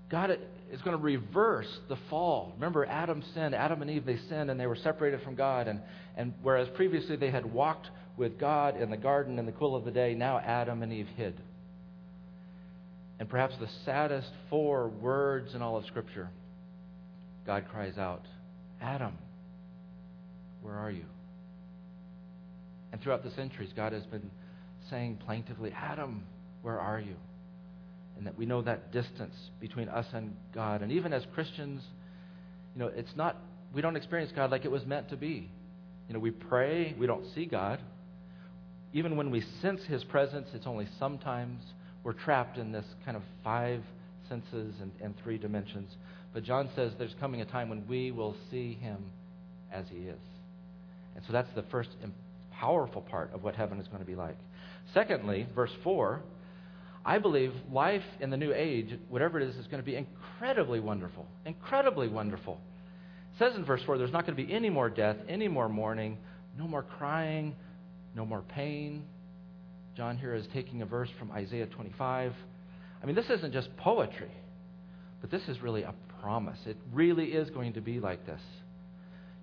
God 0.09 0.31
is 0.71 0.81
going 0.81 0.97
to 0.97 1.03
reverse 1.03 1.67
the 1.87 1.97
fall. 2.09 2.51
Remember, 2.55 2.85
Adam 2.85 3.23
sinned. 3.33 3.53
Adam 3.53 3.81
and 3.81 3.91
Eve, 3.91 4.05
they 4.05 4.17
sinned 4.27 4.49
and 4.49 4.59
they 4.59 4.67
were 4.67 4.75
separated 4.75 5.21
from 5.21 5.35
God. 5.35 5.67
And, 5.67 5.81
and 6.17 6.33
whereas 6.41 6.67
previously 6.75 7.15
they 7.15 7.31
had 7.31 7.45
walked 7.45 7.89
with 8.17 8.39
God 8.39 8.79
in 8.79 8.89
the 8.89 8.97
garden 8.97 9.39
in 9.39 9.45
the 9.45 9.51
cool 9.51 9.75
of 9.75 9.85
the 9.85 9.91
day, 9.91 10.13
now 10.13 10.39
Adam 10.39 10.83
and 10.83 10.91
Eve 10.91 11.07
hid. 11.15 11.39
And 13.19 13.29
perhaps 13.29 13.55
the 13.59 13.69
saddest 13.85 14.29
four 14.49 14.89
words 14.89 15.53
in 15.55 15.61
all 15.61 15.77
of 15.77 15.85
Scripture 15.85 16.29
God 17.45 17.65
cries 17.71 17.97
out, 17.97 18.25
Adam, 18.81 19.17
where 20.61 20.75
are 20.75 20.91
you? 20.91 21.05
And 22.91 23.01
throughout 23.01 23.23
the 23.23 23.31
centuries, 23.31 23.71
God 23.75 23.93
has 23.93 24.03
been 24.03 24.29
saying 24.89 25.19
plaintively, 25.25 25.71
Adam, 25.71 26.23
where 26.61 26.79
are 26.79 26.99
you? 26.99 27.15
And 28.19 28.27
that 28.27 28.38
we 28.38 28.45
know 28.45 28.61
that 28.61 28.91
distance 28.91 29.33
between 29.61 29.88
us 29.88 30.05
and 30.13 30.35
God. 30.53 30.81
And 30.81 30.91
even 30.91 31.13
as 31.13 31.23
Christians, 31.33 31.81
you 32.75 32.81
know, 32.81 32.91
it's 32.93 33.15
not, 33.15 33.38
we 33.73 33.81
don't 33.81 33.95
experience 33.95 34.31
God 34.35 34.51
like 34.51 34.65
it 34.65 34.71
was 34.71 34.85
meant 34.85 35.09
to 35.09 35.15
be. 35.15 35.49
You 36.09 36.13
know, 36.13 36.19
we 36.19 36.31
pray, 36.31 36.93
we 36.99 37.07
don't 37.07 37.25
see 37.33 37.45
God. 37.45 37.79
Even 38.91 39.15
when 39.15 39.31
we 39.31 39.41
sense 39.61 39.81
His 39.88 40.03
presence, 40.03 40.49
it's 40.53 40.67
only 40.67 40.85
sometimes. 40.99 41.63
We're 42.03 42.13
trapped 42.13 42.57
in 42.57 42.73
this 42.73 42.85
kind 43.05 43.15
of 43.15 43.23
five 43.41 43.83
senses 44.27 44.75
and, 44.81 44.91
and 45.01 45.15
three 45.23 45.38
dimensions. 45.38 45.89
But 46.33 46.43
John 46.43 46.69
says 46.75 46.91
there's 46.97 47.15
coming 47.21 47.39
a 47.39 47.45
time 47.45 47.69
when 47.69 47.88
we 47.88 48.11
will 48.11 48.35
see 48.51 48.73
Him 48.73 48.97
as 49.71 49.85
He 49.89 49.99
is. 49.99 50.19
And 51.15 51.23
so 51.25 51.31
that's 51.31 51.49
the 51.55 51.63
first 51.71 51.89
powerful 52.51 53.01
part 53.01 53.33
of 53.33 53.43
what 53.43 53.55
heaven 53.55 53.79
is 53.79 53.88
going 53.88 53.99
to 53.99 54.05
be 54.05 54.15
like. 54.15 54.38
Secondly, 54.93 55.47
verse 55.55 55.71
4, 55.83 56.21
I 57.09 57.17
believe 57.17 57.53
life 57.71 58.03
in 58.19 58.29
the 58.29 58.37
new 58.37 58.53
age, 58.53 58.95
whatever 59.09 59.39
it 59.39 59.49
is, 59.49 59.55
is 59.55 59.65
going 59.65 59.81
to 59.81 59.85
be 59.85 59.95
incredibly 59.95 60.79
wonderful. 60.79 61.25
Incredibly 61.43 62.07
wonderful. 62.07 62.61
It 63.33 63.39
says 63.39 63.55
in 63.55 63.65
verse 63.65 63.81
4 63.83 63.97
there's 63.97 64.11
not 64.11 64.27
going 64.27 64.37
to 64.37 64.45
be 64.45 64.53
any 64.53 64.69
more 64.69 64.91
death, 64.91 65.17
any 65.27 65.47
more 65.47 65.67
mourning, 65.67 66.19
no 66.55 66.67
more 66.67 66.83
crying, 66.83 67.55
no 68.13 68.27
more 68.27 68.43
pain. 68.43 69.05
John 69.97 70.19
here 70.19 70.35
is 70.35 70.45
taking 70.53 70.83
a 70.83 70.85
verse 70.85 71.09
from 71.17 71.31
Isaiah 71.31 71.65
25. 71.65 72.31
I 73.01 73.05
mean, 73.07 73.15
this 73.15 73.31
isn't 73.31 73.53
just 73.53 73.75
poetry, 73.77 74.31
but 75.19 75.31
this 75.31 75.41
is 75.47 75.63
really 75.63 75.81
a 75.81 75.95
promise. 76.21 76.59
It 76.67 76.77
really 76.93 77.29
is 77.29 77.49
going 77.49 77.73
to 77.73 77.81
be 77.81 77.99
like 77.99 78.23
this. 78.27 78.41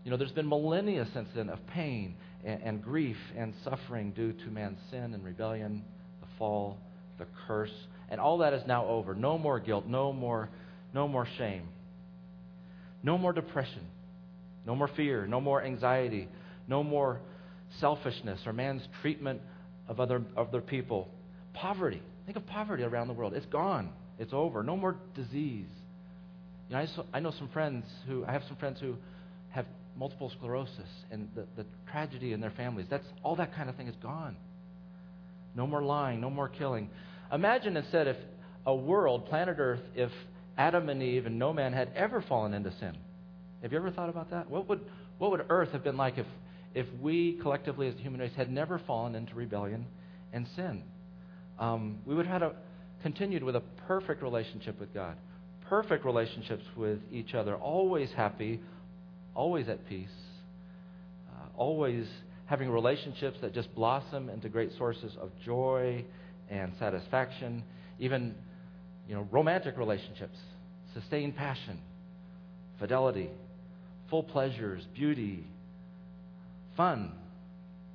You 0.05 0.13
know, 0.13 0.17
there's 0.17 0.31
been 0.31 0.49
millennia 0.49 1.05
since 1.13 1.29
then 1.35 1.49
of 1.49 1.59
pain 1.67 2.15
and, 2.45 2.63
and 2.63 2.81
grief 2.85 3.19
and 3.37 3.53
suffering 3.65 4.13
due 4.13 4.35
to 4.35 4.51
man's 4.53 4.79
sin 4.93 5.15
and 5.15 5.25
rebellion, 5.25 5.83
the 6.21 6.29
fall, 6.39 6.79
the 7.19 7.27
curse, 7.47 7.73
and 8.11 8.21
all 8.21 8.39
that 8.39 8.53
is 8.53 8.63
now 8.67 8.87
over. 8.87 9.15
No 9.15 9.39
more 9.39 9.61
guilt, 9.61 9.87
no 9.87 10.13
more, 10.13 10.49
no 10.95 11.09
more 11.09 11.27
shame, 11.39 11.69
no 13.03 13.19
more 13.19 13.33
depression, 13.33 13.87
no 14.67 14.75
more 14.75 14.89
fear, 14.89 15.27
no 15.27 15.41
more 15.41 15.63
anxiety, 15.63 16.29
no 16.69 16.83
more 16.83 17.21
selfishness 17.81 18.41
or 18.47 18.53
man's 18.53 18.83
treatment 19.03 19.41
of 19.89 20.01
other, 20.01 20.23
other 20.37 20.61
people. 20.61 21.09
Poverty. 21.55 22.03
Think 22.27 22.37
of 22.37 22.47
poverty 22.47 22.83
around 22.83 23.09
the 23.09 23.15
world. 23.15 23.35
It's 23.35 23.47
gone. 23.47 23.91
It's 24.19 24.33
over. 24.33 24.63
No 24.63 24.77
more 24.77 24.97
disease. 25.15 25.67
You 26.69 26.77
know, 26.77 26.79
I, 26.79 27.17
I 27.17 27.21
know 27.21 27.33
some 27.39 27.49
friends 27.49 27.85
who, 28.07 28.25
I 28.25 28.33
have 28.33 28.43
some 28.49 28.57
friends 28.57 28.81
who 28.81 28.97
have 29.51 29.67
multiple 29.97 30.31
sclerosis 30.37 30.89
and 31.11 31.29
the, 31.35 31.47
the 31.57 31.67
tragedy 31.91 32.33
in 32.33 32.41
their 32.41 32.51
families. 32.51 32.87
That's 32.91 33.07
all 33.23 33.37
that 33.37 33.55
kind 33.55 33.71
of 33.71 33.77
thing 33.77 33.89
is 33.89 33.95
gone. 34.03 34.37
No 35.55 35.67
more 35.67 35.83
lying, 35.83 36.21
no 36.21 36.31
more 36.31 36.49
killing. 36.49 36.91
Imagine 37.33 37.77
instead 37.77 38.07
if 38.07 38.17
a 38.65 38.75
world, 38.75 39.27
planet 39.27 39.57
Earth, 39.59 39.81
if 39.95 40.11
Adam 40.59 40.89
and 40.89 41.03
Eve 41.03 41.27
and 41.27 41.39
no 41.39 41.53
man 41.53 41.73
had 41.73 41.91
ever 41.95 42.23
fallen 42.23 42.55
into 42.55 42.73
sin. 42.79 42.97
Have 43.63 43.73
you 43.73 43.79
ever 43.79 43.91
thought 43.91 44.09
about 44.09 44.31
that? 44.31 44.51
What 44.51 44.69
would, 44.69 44.81
what 45.19 45.31
would 45.31 45.45
Earth 45.49 45.71
have 45.73 45.85
been 45.85 45.97
like 45.97 46.19
if, 46.19 46.27
if 46.75 46.87
we 47.01 47.39
collectively 47.43 47.89
as 47.89 47.95
the 47.95 48.03
human 48.03 48.21
race 48.21 48.33
had 48.37 48.51
never 48.51 48.79
fallen 48.79 49.15
into 49.15 49.35
rebellion 49.35 49.87
and 50.33 50.47
sin? 50.57 50.83
Um, 51.59 51.99
we 52.05 52.15
would 52.15 52.27
have 52.27 52.43
had 52.43 52.51
a, 52.51 52.55
continued 53.03 53.43
with 53.43 53.57
a 53.57 53.63
perfect 53.87 54.23
relationship 54.23 54.79
with 54.79 54.93
God, 54.93 55.17
perfect 55.69 56.05
relationships 56.05 56.65
with 56.77 56.99
each 57.13 57.35
other, 57.35 57.55
always 57.57 58.11
happy, 58.13 58.61
always 59.35 59.69
at 59.69 59.87
peace, 59.89 60.09
uh, 61.31 61.49
always 61.57 62.07
having 62.47 62.71
relationships 62.71 63.39
that 63.41 63.53
just 63.53 63.75
blossom 63.75 64.29
into 64.29 64.49
great 64.49 64.71
sources 64.77 65.13
of 65.21 65.31
joy 65.45 66.05
and 66.51 66.73
satisfaction, 66.79 67.63
even 67.99 68.35
you 69.09 69.15
know 69.15 69.27
romantic 69.31 69.77
relationships, 69.77 70.39
sustained 70.95 71.37
passion, 71.37 71.79
fidelity, 72.79 73.31
full 74.11 74.23
pleasures, 74.23 74.87
beauty, 74.95 75.45
fun, 76.77 77.13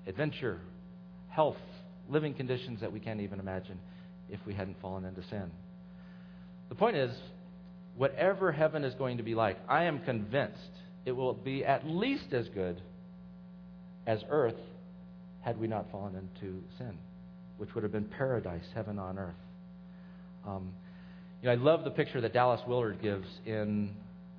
adventure, 0.08 0.60
health, 1.30 1.58
living 2.10 2.34
conditions 2.34 2.82
that 2.82 2.92
we 2.92 3.00
can't 3.00 3.22
even 3.22 3.40
imagine 3.40 3.80
if 4.30 4.40
we 4.46 4.54
hadn't 4.54 4.80
fallen 4.82 5.06
into 5.06 5.22
sin. 5.30 5.52
The 6.70 6.76
point 6.76 6.96
is, 6.96 7.12
whatever 7.96 8.52
heaven 8.52 8.84
is 8.84 8.94
going 8.96 9.18
to 9.18 9.24
be 9.24 9.36
like, 9.36 9.58
I 9.68 9.84
am 9.84 10.00
convinced 10.00 10.60
it 11.06 11.12
will 11.12 11.34
be 11.34 11.66
at 11.66 11.86
least 11.86 12.34
as 12.34 12.48
good 12.50 12.82
as 14.08 14.24
earth 14.30 14.56
had 15.42 15.60
we 15.60 15.68
not 15.68 15.92
fallen 15.92 16.16
into 16.16 16.62
sin, 16.78 16.98
which 17.62 17.76
would 17.76 17.84
have 17.84 17.92
been 17.92 18.06
paradise, 18.06 18.66
heaven 18.74 18.98
on 18.98 19.20
earth. 19.20 19.36
Um, 20.48 20.74
you 21.44 21.46
know, 21.46 21.52
I 21.52 21.56
love 21.58 21.84
the 21.84 21.92
picture 21.92 22.20
that 22.20 22.34
Dallas 22.34 22.60
Willard 22.68 23.00
gives 23.04 23.28
in 23.46 23.92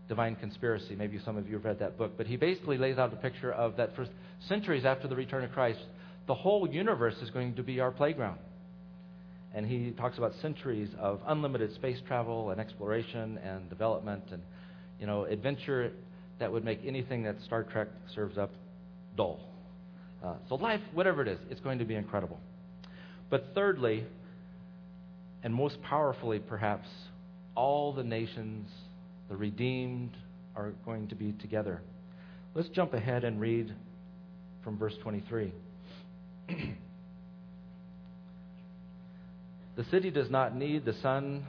Divine 0.09 0.35
Conspiracy. 0.35 0.97
Maybe 0.97 1.21
some 1.25 1.37
of 1.37 1.47
you 1.47 1.55
have 1.55 1.65
read 1.65 1.79
that 1.79 1.97
book, 1.97 2.15
but 2.17 2.27
he 2.27 2.37
basically 2.37 2.79
lays 2.79 2.99
out 2.99 3.13
a 3.13 3.17
picture 3.17 3.53
of 3.53 3.77
that 3.77 3.95
for 3.95 4.09
centuries 4.49 4.85
after 4.85 5.07
the 5.07 5.15
return 5.15 5.45
of 5.45 5.53
Christ, 5.53 5.79
the 6.27 6.35
whole 6.35 6.69
universe 6.69 7.15
is 7.23 7.31
going 7.31 7.55
to 7.55 7.63
be 7.63 7.79
our 7.79 7.93
playground. 7.93 8.41
And 9.55 9.67
he 9.67 9.93
talks 9.93 10.19
about 10.19 10.33
centuries 10.43 10.89
of 10.99 11.21
unlimited 11.25 11.73
space 11.77 11.99
travel 12.09 12.51
and 12.51 12.61
exploration 12.61 13.39
and 13.39 13.71
development 13.71 14.25
and, 14.33 14.43
you 14.99 15.07
know, 15.07 15.27
adventure 15.27 15.93
that 16.41 16.51
would 16.51 16.65
make 16.65 16.81
anything 16.85 17.23
that 17.23 17.37
Star 17.47 17.63
Trek 17.63 17.87
serves 18.17 18.37
up 18.37 18.51
dull. 19.17 19.39
Uh, 20.25 20.35
so, 20.49 20.57
life, 20.57 20.81
whatever 20.93 21.23
it 21.23 21.29
is, 21.29 21.39
it's 21.51 21.61
going 21.61 21.79
to 21.79 21.85
be 21.85 21.95
incredible. 21.95 22.41
But 23.33 23.55
thirdly, 23.55 24.05
and 25.43 25.55
most 25.55 25.83
powerfully 25.83 26.39
perhaps, 26.39 26.87
all 27.55 27.95
the 27.95 28.05
nations, 28.05 28.69
the 29.31 29.37
redeemed, 29.37 30.15
are 30.55 30.73
going 30.85 31.09
to 31.09 31.15
be 31.15 31.33
together. 31.33 31.81
Let's 32.55 32.69
jump 32.69 32.93
ahead 32.93 33.25
and 33.25 33.41
read 33.41 33.75
from 34.63 34.77
verse 34.77 34.93
23. 35.03 35.51
the 39.77 39.85
city 39.91 40.11
does 40.11 40.29
not 40.29 40.55
need 40.55 40.85
the 40.85 40.93
sun 41.01 41.47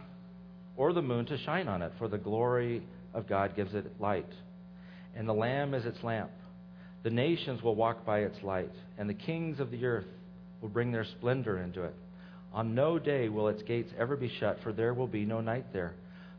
or 0.78 0.94
the 0.94 1.02
moon 1.02 1.26
to 1.26 1.38
shine 1.40 1.68
on 1.68 1.82
it, 1.82 1.92
for 2.00 2.08
the 2.08 2.18
glory 2.18 2.82
of 3.14 3.28
God 3.28 3.58
gives 3.58 3.74
it 3.74 3.86
light 4.00 4.32
and 5.16 5.28
the 5.28 5.34
Lamb 5.34 5.74
is 5.74 5.86
its 5.86 6.02
lamp. 6.04 6.32
The 7.04 7.10
nations 7.10 7.62
will 7.62 7.76
walk 7.76 8.06
by 8.06 8.20
its 8.20 8.42
light, 8.44 8.72
and 8.98 9.10
the 9.10 9.14
kings 9.14 9.60
of 9.60 9.72
the 9.72 9.86
earth 9.86 10.08
will 10.64 10.70
bring 10.70 10.94
their 10.94 11.04
splendor 11.04 11.60
into 11.60 11.84
it. 11.84 11.94
On 12.54 12.74
no 12.74 12.98
day 12.98 13.28
will 13.28 13.50
its 13.50 13.62
gates 13.64 13.92
ever 14.00 14.16
be 14.16 14.32
shut, 14.40 14.60
for 14.64 14.72
there 14.72 14.94
will 14.94 15.08
be 15.08 15.26
no 15.26 15.42
night 15.42 15.66
there. 15.74 15.94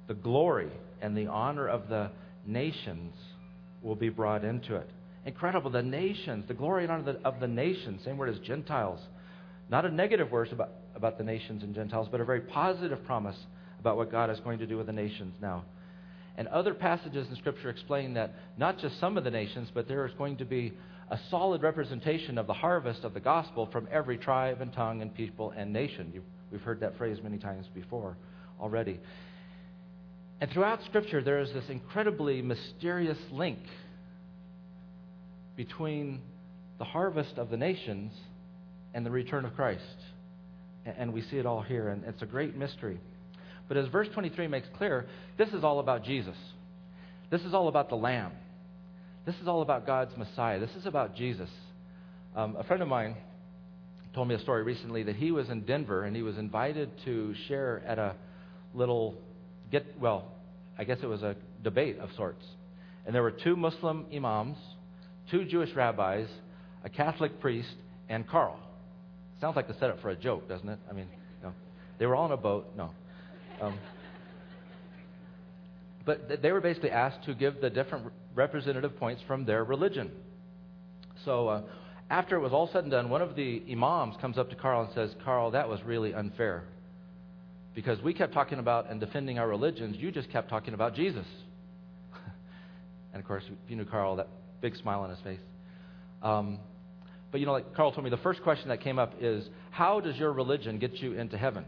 The 0.08 0.14
glory 0.14 0.70
and 1.02 1.14
the 1.14 1.26
honor 1.26 1.68
of 1.68 1.88
the 1.88 2.10
nations 2.46 3.14
will 3.82 3.96
be 3.96 4.08
brought 4.08 4.42
into 4.42 4.76
it. 4.76 4.88
Incredible. 5.26 5.70
The 5.70 5.82
nations, 5.82 6.46
the 6.48 6.54
glory 6.54 6.84
and 6.84 6.92
honor 6.92 7.10
of 7.10 7.22
the, 7.22 7.28
of 7.28 7.40
the 7.40 7.48
nations, 7.48 8.02
same 8.04 8.16
word 8.16 8.30
as 8.30 8.38
Gentiles. 8.38 9.00
Not 9.68 9.84
a 9.84 9.90
negative 9.90 10.30
word 10.30 10.50
about, 10.52 10.70
about 10.94 11.18
the 11.18 11.24
nations 11.24 11.62
and 11.62 11.74
Gentiles, 11.74 12.08
but 12.10 12.20
a 12.20 12.24
very 12.24 12.40
positive 12.40 13.04
promise 13.04 13.36
about 13.78 13.98
what 13.98 14.10
God 14.10 14.30
is 14.30 14.40
going 14.40 14.58
to 14.60 14.66
do 14.66 14.78
with 14.78 14.86
the 14.86 14.92
nations 14.92 15.34
now. 15.42 15.64
And 16.38 16.48
other 16.48 16.72
passages 16.72 17.26
in 17.28 17.36
Scripture 17.36 17.68
explain 17.68 18.14
that 18.14 18.32
not 18.56 18.78
just 18.78 18.98
some 19.00 19.18
of 19.18 19.24
the 19.24 19.30
nations, 19.30 19.68
but 19.74 19.86
there 19.86 20.06
is 20.06 20.14
going 20.16 20.38
to 20.38 20.46
be 20.46 20.72
a 21.10 21.18
solid 21.30 21.62
representation 21.62 22.38
of 22.38 22.46
the 22.46 22.54
harvest 22.54 23.04
of 23.04 23.14
the 23.14 23.20
gospel 23.20 23.68
from 23.70 23.88
every 23.90 24.16
tribe 24.16 24.60
and 24.60 24.72
tongue 24.72 25.02
and 25.02 25.14
people 25.14 25.52
and 25.56 25.72
nation. 25.72 26.10
You've, 26.14 26.24
we've 26.50 26.62
heard 26.62 26.80
that 26.80 26.96
phrase 26.96 27.18
many 27.22 27.38
times 27.38 27.66
before 27.74 28.16
already. 28.60 29.00
And 30.40 30.50
throughout 30.50 30.82
Scripture, 30.84 31.22
there 31.22 31.40
is 31.40 31.52
this 31.52 31.64
incredibly 31.68 32.42
mysterious 32.42 33.18
link 33.30 33.58
between 35.56 36.20
the 36.78 36.84
harvest 36.84 37.38
of 37.38 37.50
the 37.50 37.56
nations 37.56 38.12
and 38.92 39.04
the 39.04 39.10
return 39.10 39.44
of 39.44 39.54
Christ. 39.54 39.82
And 40.84 41.12
we 41.12 41.22
see 41.22 41.38
it 41.38 41.46
all 41.46 41.62
here, 41.62 41.88
and 41.88 42.04
it's 42.04 42.22
a 42.22 42.26
great 42.26 42.56
mystery. 42.56 43.00
But 43.68 43.76
as 43.76 43.88
verse 43.88 44.08
23 44.12 44.48
makes 44.48 44.68
clear, 44.76 45.06
this 45.38 45.48
is 45.50 45.64
all 45.64 45.80
about 45.80 46.04
Jesus. 46.04 46.36
This 47.30 47.42
is 47.42 47.54
all 47.54 47.68
about 47.68 47.88
the 47.88 47.96
Lamb. 47.96 48.32
This 49.26 49.34
is 49.40 49.48
all 49.48 49.62
about 49.62 49.86
God's 49.86 50.14
Messiah. 50.18 50.60
This 50.60 50.74
is 50.76 50.84
about 50.84 51.16
Jesus. 51.16 51.48
Um, 52.36 52.56
a 52.56 52.64
friend 52.64 52.82
of 52.82 52.88
mine 52.88 53.16
told 54.14 54.28
me 54.28 54.34
a 54.34 54.40
story 54.40 54.62
recently 54.62 55.02
that 55.04 55.16
he 55.16 55.30
was 55.30 55.48
in 55.48 55.62
Denver 55.62 56.04
and 56.04 56.14
he 56.14 56.22
was 56.22 56.36
invited 56.36 56.90
to 57.06 57.34
share 57.48 57.82
at 57.86 57.98
a 57.98 58.14
little 58.74 59.14
get 59.70 59.86
well, 59.98 60.26
I 60.78 60.84
guess 60.84 60.98
it 61.02 61.06
was 61.06 61.22
a 61.22 61.36
debate 61.62 61.98
of 61.98 62.10
sorts. 62.16 62.44
And 63.06 63.14
there 63.14 63.22
were 63.22 63.30
two 63.30 63.56
Muslim 63.56 64.06
imams, 64.14 64.58
two 65.30 65.44
Jewish 65.46 65.74
rabbis, 65.74 66.28
a 66.84 66.90
Catholic 66.90 67.40
priest, 67.40 67.74
and 68.08 68.28
Carl. 68.28 68.58
Sounds 69.40 69.56
like 69.56 69.68
the 69.68 69.74
setup 69.74 70.00
for 70.00 70.10
a 70.10 70.16
joke, 70.16 70.48
doesn't 70.48 70.68
it? 70.68 70.78
I 70.88 70.92
mean, 70.92 71.08
they 71.98 72.06
were 72.06 72.14
all 72.14 72.24
on 72.24 72.32
a 72.32 72.36
boat. 72.36 72.66
No. 72.76 72.90
Um, 73.60 73.78
but 76.04 76.42
they 76.42 76.52
were 76.52 76.60
basically 76.60 76.90
asked 76.90 77.24
to 77.24 77.34
give 77.34 77.60
the 77.60 77.70
different 77.70 78.12
representative 78.34 78.96
points 78.98 79.22
from 79.26 79.44
their 79.44 79.64
religion. 79.64 80.10
So 81.24 81.48
uh, 81.48 81.62
after 82.10 82.36
it 82.36 82.40
was 82.40 82.52
all 82.52 82.68
said 82.72 82.84
and 82.84 82.90
done, 82.90 83.08
one 83.08 83.22
of 83.22 83.34
the 83.34 83.62
imams 83.70 84.16
comes 84.20 84.36
up 84.36 84.50
to 84.50 84.56
Carl 84.56 84.84
and 84.84 84.94
says, 84.94 85.14
Carl, 85.24 85.52
that 85.52 85.68
was 85.68 85.82
really 85.84 86.12
unfair. 86.12 86.64
Because 87.74 88.00
we 88.02 88.12
kept 88.12 88.34
talking 88.34 88.58
about 88.58 88.90
and 88.90 89.00
defending 89.00 89.38
our 89.38 89.48
religions, 89.48 89.96
you 89.98 90.12
just 90.12 90.30
kept 90.30 90.48
talking 90.48 90.74
about 90.74 90.94
Jesus. 90.94 91.26
and 93.12 93.20
of 93.20 93.26
course, 93.26 93.44
you 93.68 93.76
knew 93.76 93.84
Carl, 93.84 94.16
that 94.16 94.28
big 94.60 94.76
smile 94.76 95.00
on 95.00 95.10
his 95.10 95.18
face. 95.20 95.40
Um, 96.22 96.58
but 97.30 97.40
you 97.40 97.46
know, 97.46 97.52
like 97.52 97.74
Carl 97.74 97.90
told 97.90 98.04
me, 98.04 98.10
the 98.10 98.16
first 98.18 98.42
question 98.42 98.68
that 98.68 98.80
came 98.80 98.98
up 98.98 99.14
is, 99.20 99.48
how 99.70 100.00
does 100.00 100.16
your 100.16 100.32
religion 100.32 100.78
get 100.78 100.94
you 101.02 101.14
into 101.14 101.36
heaven? 101.36 101.64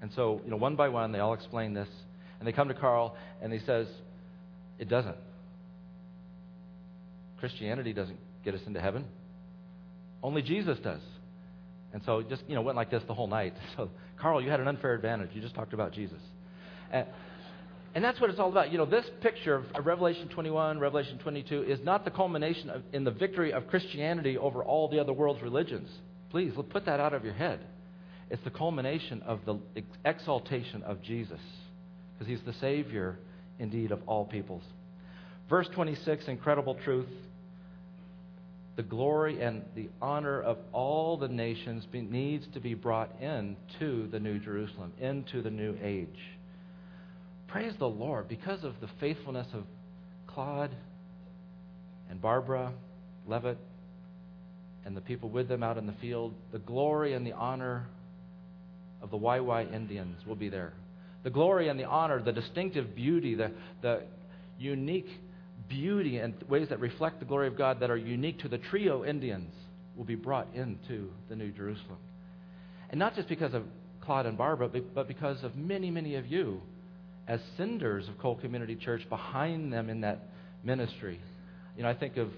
And 0.00 0.10
so, 0.16 0.40
you 0.44 0.50
know, 0.50 0.56
one 0.56 0.76
by 0.76 0.88
one, 0.88 1.12
they 1.12 1.20
all 1.20 1.34
explain 1.34 1.74
this. 1.74 1.88
And 2.38 2.46
they 2.46 2.52
come 2.52 2.68
to 2.68 2.74
Carl, 2.74 3.16
and 3.42 3.52
he 3.52 3.58
says, 3.60 3.86
It 4.78 4.88
doesn't. 4.88 5.16
Christianity 7.40 7.92
doesn't 7.92 8.18
get 8.44 8.54
us 8.54 8.60
into 8.66 8.80
heaven. 8.80 9.04
Only 10.22 10.42
Jesus 10.42 10.78
does. 10.78 11.00
And 11.92 12.02
so 12.04 12.18
it 12.18 12.28
just, 12.28 12.42
you 12.48 12.54
know, 12.54 12.62
went 12.62 12.76
like 12.76 12.90
this 12.90 13.02
the 13.06 13.14
whole 13.14 13.28
night. 13.28 13.54
So, 13.76 13.90
Carl, 14.20 14.42
you 14.42 14.50
had 14.50 14.58
an 14.58 14.66
unfair 14.66 14.94
advantage. 14.94 15.30
You 15.32 15.40
just 15.40 15.54
talked 15.54 15.72
about 15.72 15.92
Jesus. 15.92 16.18
And, 16.90 17.06
and 17.94 18.04
that's 18.04 18.20
what 18.20 18.30
it's 18.30 18.40
all 18.40 18.50
about. 18.50 18.72
You 18.72 18.78
know, 18.78 18.84
this 18.84 19.04
picture 19.20 19.54
of 19.54 19.86
Revelation 19.86 20.28
21, 20.28 20.80
Revelation 20.80 21.18
22 21.18 21.62
is 21.62 21.78
not 21.84 22.04
the 22.04 22.10
culmination 22.10 22.68
of, 22.68 22.82
in 22.92 23.04
the 23.04 23.12
victory 23.12 23.52
of 23.52 23.68
Christianity 23.68 24.36
over 24.36 24.64
all 24.64 24.88
the 24.88 24.98
other 24.98 25.12
world's 25.12 25.40
religions. 25.40 25.88
Please, 26.30 26.52
put 26.70 26.84
that 26.86 26.98
out 26.98 27.14
of 27.14 27.24
your 27.24 27.34
head. 27.34 27.60
It's 28.30 28.42
the 28.42 28.50
culmination 28.50 29.22
of 29.22 29.40
the 29.46 29.60
exaltation 30.04 30.82
of 30.82 31.00
Jesus, 31.02 31.40
because 32.18 32.28
he's 32.28 32.44
the 32.44 32.58
Savior, 32.60 33.16
indeed, 33.58 33.92
of 33.92 34.00
all 34.06 34.24
peoples. 34.24 34.64
Verse 35.48 35.68
26, 35.68 36.26
incredible 36.28 36.74
truth. 36.74 37.08
The 38.76 38.82
glory 38.82 39.40
and 39.40 39.64
the 39.74 39.88
honor 40.00 40.40
of 40.40 40.58
all 40.72 41.16
the 41.16 41.28
nations 41.28 41.86
be, 41.86 42.00
needs 42.00 42.46
to 42.54 42.60
be 42.60 42.74
brought 42.74 43.10
into 43.20 44.08
the 44.08 44.20
New 44.20 44.38
Jerusalem, 44.38 44.92
into 45.00 45.42
the 45.42 45.50
new 45.50 45.76
age. 45.82 46.18
Praise 47.48 47.72
the 47.78 47.88
Lord 47.88 48.28
because 48.28 48.62
of 48.62 48.74
the 48.80 48.88
faithfulness 49.00 49.48
of 49.54 49.64
Claude 50.26 50.70
and 52.10 52.20
Barbara 52.20 52.72
Leavitt 53.26 53.58
and 54.84 54.96
the 54.96 55.00
people 55.00 55.28
with 55.28 55.48
them 55.48 55.62
out 55.62 55.78
in 55.78 55.86
the 55.86 55.94
field. 55.94 56.34
The 56.52 56.58
glory 56.58 57.14
and 57.14 57.26
the 57.26 57.32
honor 57.32 57.88
of 59.02 59.10
the 59.10 59.16
Wai 59.16 59.40
Wai 59.40 59.64
Indians 59.64 60.24
will 60.26 60.36
be 60.36 60.48
there. 60.48 60.72
The 61.24 61.30
glory 61.30 61.68
and 61.68 61.78
the 61.78 61.84
honor, 61.84 62.22
the 62.22 62.32
distinctive 62.32 62.94
beauty, 62.94 63.34
the, 63.34 63.50
the 63.82 64.02
unique 64.58 65.08
beauty 65.68 66.18
and 66.18 66.34
ways 66.48 66.68
that 66.70 66.80
reflect 66.80 67.18
the 67.18 67.26
glory 67.26 67.48
of 67.48 67.56
God 67.56 67.80
that 67.80 67.90
are 67.90 67.96
unique 67.96 68.40
to 68.40 68.48
the 68.48 68.58
trio 68.58 69.04
Indians 69.04 69.52
will 69.96 70.04
be 70.04 70.14
brought 70.14 70.48
into 70.54 71.10
the 71.28 71.36
New 71.36 71.50
Jerusalem. 71.50 71.98
And 72.90 72.98
not 72.98 73.14
just 73.14 73.28
because 73.28 73.52
of 73.52 73.64
Claude 74.00 74.26
and 74.26 74.38
Barbara, 74.38 74.68
but 74.68 75.08
because 75.08 75.42
of 75.42 75.56
many, 75.56 75.90
many 75.90 76.14
of 76.14 76.26
you 76.26 76.62
as 77.26 77.40
senders 77.56 78.08
of 78.08 78.16
Cole 78.18 78.36
Community 78.36 78.74
Church 78.74 79.06
behind 79.10 79.72
them 79.72 79.90
in 79.90 80.00
that 80.00 80.20
ministry. 80.64 81.20
You 81.76 81.82
know, 81.82 81.90
I 81.90 81.94
think 81.94 82.16
of 82.16 82.28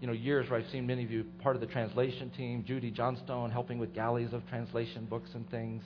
you 0.00 0.06
know 0.06 0.12
years 0.12 0.48
where 0.48 0.60
I've 0.60 0.70
seen 0.70 0.86
many 0.86 1.02
of 1.02 1.10
you 1.10 1.24
part 1.42 1.56
of 1.56 1.60
the 1.60 1.66
translation 1.66 2.30
team, 2.30 2.64
Judy 2.64 2.90
Johnstone 2.90 3.50
helping 3.50 3.78
with 3.78 3.94
galleys 3.94 4.32
of 4.32 4.46
translation 4.48 5.06
books 5.06 5.30
and 5.34 5.50
things 5.50 5.82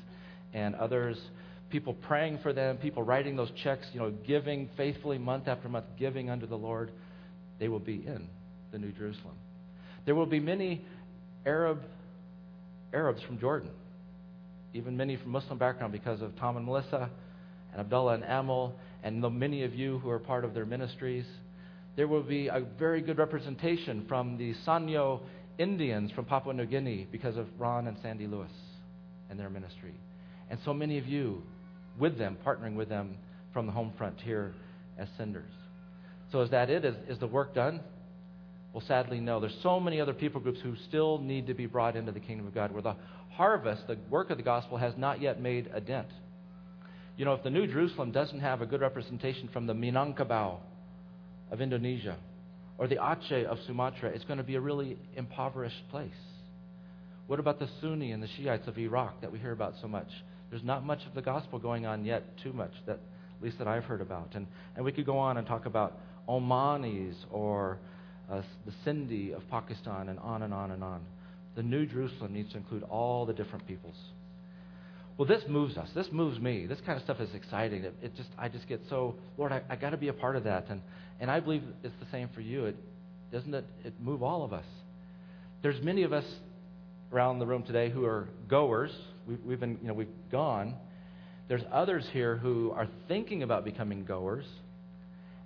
and 0.52 0.74
others, 0.74 1.16
people 1.70 1.94
praying 1.94 2.38
for 2.42 2.52
them, 2.52 2.76
people 2.76 3.02
writing 3.02 3.36
those 3.36 3.50
checks, 3.62 3.86
you 3.92 4.00
know, 4.00 4.10
giving 4.10 4.68
faithfully 4.76 5.18
month 5.18 5.48
after 5.48 5.68
month, 5.68 5.86
giving 5.98 6.30
unto 6.30 6.46
the 6.46 6.56
Lord, 6.56 6.90
they 7.58 7.68
will 7.68 7.78
be 7.78 8.06
in 8.06 8.28
the 8.72 8.78
New 8.78 8.92
Jerusalem. 8.92 9.34
There 10.04 10.14
will 10.14 10.26
be 10.26 10.40
many 10.40 10.84
Arab 11.46 11.80
Arabs 12.92 13.22
from 13.22 13.38
Jordan, 13.38 13.70
even 14.74 14.96
many 14.96 15.16
from 15.16 15.30
Muslim 15.30 15.58
background 15.58 15.92
because 15.92 16.20
of 16.20 16.36
Tom 16.36 16.56
and 16.56 16.66
Melissa 16.66 17.08
and 17.72 17.80
Abdullah 17.80 18.14
and 18.14 18.24
Amal 18.24 18.74
and 19.04 19.22
the 19.22 19.30
many 19.30 19.62
of 19.62 19.74
you 19.74 20.00
who 20.00 20.10
are 20.10 20.18
part 20.18 20.44
of 20.44 20.54
their 20.54 20.66
ministries. 20.66 21.24
There 21.96 22.08
will 22.08 22.22
be 22.22 22.48
a 22.48 22.64
very 22.78 23.00
good 23.00 23.18
representation 23.18 24.06
from 24.08 24.38
the 24.38 24.54
Sanio 24.66 25.20
Indians 25.58 26.10
from 26.12 26.24
Papua 26.24 26.52
New 26.54 26.66
Guinea 26.66 27.06
because 27.12 27.36
of 27.36 27.46
Ron 27.58 27.86
and 27.86 27.96
Sandy 28.02 28.26
Lewis 28.26 28.50
and 29.28 29.38
their 29.38 29.50
ministry 29.50 29.94
and 30.50 30.58
so 30.64 30.74
many 30.74 30.98
of 30.98 31.06
you 31.06 31.42
with 32.00 32.18
them, 32.18 32.36
partnering 32.44 32.74
with 32.74 32.88
them 32.88 33.16
from 33.52 33.66
the 33.66 33.72
home 33.72 33.92
front 33.96 34.20
here 34.20 34.52
as 34.98 35.08
senders. 35.16 35.52
So 36.32 36.40
is 36.42 36.50
that 36.50 36.70
it? 36.70 36.84
Is, 36.84 36.94
is 37.08 37.18
the 37.18 37.26
work 37.26 37.54
done? 37.54 37.80
Well, 38.72 38.82
sadly, 38.86 39.20
no. 39.20 39.40
There's 39.40 39.56
so 39.62 39.80
many 39.80 40.00
other 40.00 40.14
people 40.14 40.40
groups 40.40 40.60
who 40.62 40.74
still 40.88 41.18
need 41.18 41.48
to 41.48 41.54
be 41.54 41.66
brought 41.66 41.96
into 41.96 42.12
the 42.12 42.20
kingdom 42.20 42.46
of 42.46 42.54
God, 42.54 42.72
where 42.72 42.82
the 42.82 42.96
harvest, 43.30 43.86
the 43.88 43.98
work 44.08 44.30
of 44.30 44.36
the 44.36 44.42
gospel, 44.42 44.78
has 44.78 44.94
not 44.96 45.20
yet 45.20 45.40
made 45.40 45.70
a 45.74 45.80
dent. 45.80 46.08
You 47.16 47.24
know, 47.24 47.34
if 47.34 47.42
the 47.42 47.50
New 47.50 47.66
Jerusalem 47.66 48.12
doesn't 48.12 48.40
have 48.40 48.62
a 48.62 48.66
good 48.66 48.80
representation 48.80 49.48
from 49.52 49.66
the 49.66 49.74
Minangkabau 49.74 50.58
of 51.50 51.60
Indonesia 51.60 52.16
or 52.78 52.86
the 52.86 52.96
Aceh 52.96 53.44
of 53.44 53.58
Sumatra, 53.66 54.10
it's 54.10 54.24
going 54.24 54.38
to 54.38 54.44
be 54.44 54.54
a 54.54 54.60
really 54.60 54.96
impoverished 55.16 55.88
place. 55.90 56.10
What 57.26 57.40
about 57.40 57.58
the 57.58 57.68
Sunni 57.80 58.12
and 58.12 58.22
the 58.22 58.28
Shiites 58.38 58.66
of 58.68 58.78
Iraq 58.78 59.20
that 59.20 59.30
we 59.30 59.38
hear 59.38 59.52
about 59.52 59.74
so 59.82 59.88
much? 59.88 60.08
There's 60.50 60.64
not 60.64 60.84
much 60.84 61.06
of 61.06 61.14
the 61.14 61.22
gospel 61.22 61.58
going 61.58 61.86
on 61.86 62.04
yet, 62.04 62.36
too 62.42 62.52
much, 62.52 62.72
that, 62.86 62.98
at 63.36 63.42
least 63.42 63.58
that 63.58 63.68
I've 63.68 63.84
heard 63.84 64.00
about. 64.00 64.30
And, 64.34 64.46
and 64.76 64.84
we 64.84 64.92
could 64.92 65.06
go 65.06 65.18
on 65.18 65.36
and 65.36 65.46
talk 65.46 65.66
about 65.66 65.98
Omanis 66.28 67.14
or 67.30 67.78
uh, 68.30 68.42
the 68.66 68.72
Sindhi 68.84 69.34
of 69.34 69.48
Pakistan 69.50 70.08
and 70.08 70.18
on 70.18 70.42
and 70.42 70.52
on 70.52 70.72
and 70.72 70.82
on. 70.82 71.00
The 71.56 71.62
New 71.62 71.86
Jerusalem 71.86 72.32
needs 72.32 72.50
to 72.52 72.58
include 72.58 72.82
all 72.84 73.26
the 73.26 73.32
different 73.32 73.66
peoples. 73.66 73.96
Well, 75.16 75.28
this 75.28 75.42
moves 75.48 75.76
us. 75.76 75.88
This 75.94 76.06
moves 76.12 76.38
me. 76.38 76.66
This 76.66 76.80
kind 76.86 76.96
of 76.96 77.04
stuff 77.04 77.20
is 77.20 77.34
exciting. 77.34 77.84
It, 77.84 77.94
it 78.02 78.16
just, 78.16 78.30
I 78.38 78.48
just 78.48 78.66
get 78.68 78.80
so, 78.88 79.16
Lord, 79.36 79.52
I, 79.52 79.76
got 79.76 79.90
to 79.90 79.96
be 79.96 80.08
a 80.08 80.12
part 80.12 80.34
of 80.36 80.44
that. 80.44 80.66
And, 80.70 80.80
and 81.20 81.30
I 81.30 81.40
believe 81.40 81.62
it's 81.84 81.94
the 82.00 82.06
same 82.10 82.30
for 82.34 82.40
you. 82.40 82.66
It, 82.66 82.76
doesn't 83.30 83.52
it, 83.52 83.66
it 83.84 83.92
move 84.00 84.22
all 84.22 84.44
of 84.44 84.52
us? 84.52 84.64
There's 85.62 85.80
many 85.82 86.04
of 86.04 86.12
us 86.12 86.24
around 87.12 87.38
the 87.38 87.46
room 87.46 87.64
today 87.64 87.90
who 87.90 88.04
are 88.06 88.28
goers, 88.48 88.92
We've, 89.26 89.42
we've 89.44 89.60
been, 89.60 89.78
you 89.82 89.88
know, 89.88 89.94
we've 89.94 90.08
gone. 90.30 90.74
There's 91.48 91.62
others 91.72 92.04
here 92.12 92.36
who 92.36 92.70
are 92.72 92.88
thinking 93.08 93.42
about 93.42 93.64
becoming 93.64 94.04
goers. 94.04 94.44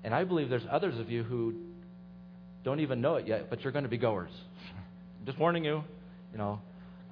And 0.04 0.14
I 0.14 0.24
believe 0.24 0.50
there's 0.50 0.66
others 0.70 0.98
of 0.98 1.10
you 1.10 1.22
who 1.22 1.54
don't 2.62 2.80
even 2.80 3.00
know 3.00 3.16
it 3.16 3.26
yet, 3.26 3.48
but 3.50 3.62
you're 3.62 3.72
going 3.72 3.84
to 3.84 3.90
be 3.90 3.98
goers. 3.98 4.30
Just 5.26 5.38
warning 5.38 5.64
you, 5.64 5.82
you 6.32 6.38
know, 6.38 6.60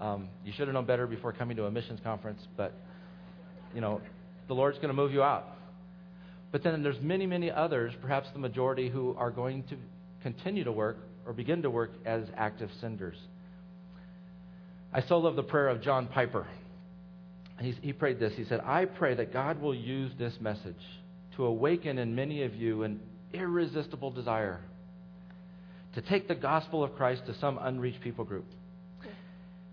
um, 0.01 0.29
you 0.45 0.53
should 0.53 0.67
have 0.67 0.75
known 0.75 0.85
better 0.85 1.07
before 1.07 1.33
coming 1.33 1.57
to 1.57 1.67
a 1.67 1.71
missions 1.71 2.01
conference, 2.03 2.41
but, 2.57 2.75
you 3.75 3.81
know, 3.81 4.01
the 4.49 4.55
Lord's 4.55 4.77
going 4.79 4.89
to 4.89 4.95
move 4.95 5.13
you 5.13 5.23
out. 5.23 5.47
But 6.51 6.63
then 6.63 6.83
there's 6.83 7.01
many, 7.01 7.27
many 7.27 7.51
others, 7.51 7.95
perhaps 8.03 8.29
the 8.33 8.39
majority, 8.39 8.91
who 8.91 9.15
are 9.19 9.31
going 9.31 9.63
to 9.65 9.77
continue 10.23 10.65
to 10.65 10.73
work 10.73 10.99
or 11.27 11.33
begin 11.33 11.63
to 11.63 11.71
work 11.71 11.93
as 12.05 12.25
active 12.37 12.69
senders. 12.81 13.17
I 14.93 15.01
so 15.03 15.19
love 15.19 15.37
the 15.37 15.43
prayer 15.43 15.69
of 15.69 15.81
John 15.81 16.07
Piper. 16.07 16.47
He's, 17.61 17.77
he 17.81 17.93
prayed 17.93 18.19
this. 18.19 18.35
He 18.37 18.45
said, 18.45 18.61
I 18.61 18.85
pray 18.85 19.15
that 19.15 19.33
God 19.33 19.61
will 19.61 19.75
use 19.75 20.13
this 20.19 20.35
message 20.41 20.75
to 21.37 21.45
awaken 21.45 21.99
in 21.99 22.15
many 22.15 22.43
of 22.43 22.55
you 22.55 22.83
an 22.83 23.01
irresistible 23.33 24.11
desire 24.11 24.61
to 25.95 26.03
take 26.03 26.29
the 26.29 26.35
gospel 26.35 26.83
of 26.83 26.95
Christ 26.97 27.27
to 27.27 27.35
some 27.39 27.59
unreached 27.59 28.01
people 28.01 28.25
group. 28.25 28.47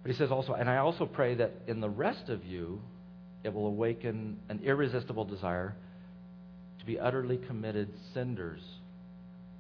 But 0.04 0.12
he 0.12 0.18
says 0.18 0.32
also, 0.32 0.54
and 0.54 0.70
I 0.70 0.78
also 0.78 1.06
pray 1.06 1.36
that 1.36 1.52
in 1.68 1.82
the 1.82 1.90
rest 1.90 2.30
of 2.30 2.46
you, 2.46 2.82
it 3.44 3.54
will 3.54 3.68
awaken 3.68 4.38
an 4.50 4.62
irresistible 4.64 5.26
desire 5.26 5.76
to 6.80 6.86
be 6.86 7.00
utterly 7.00 7.38
committed 7.38 7.90
senders 8.14 8.62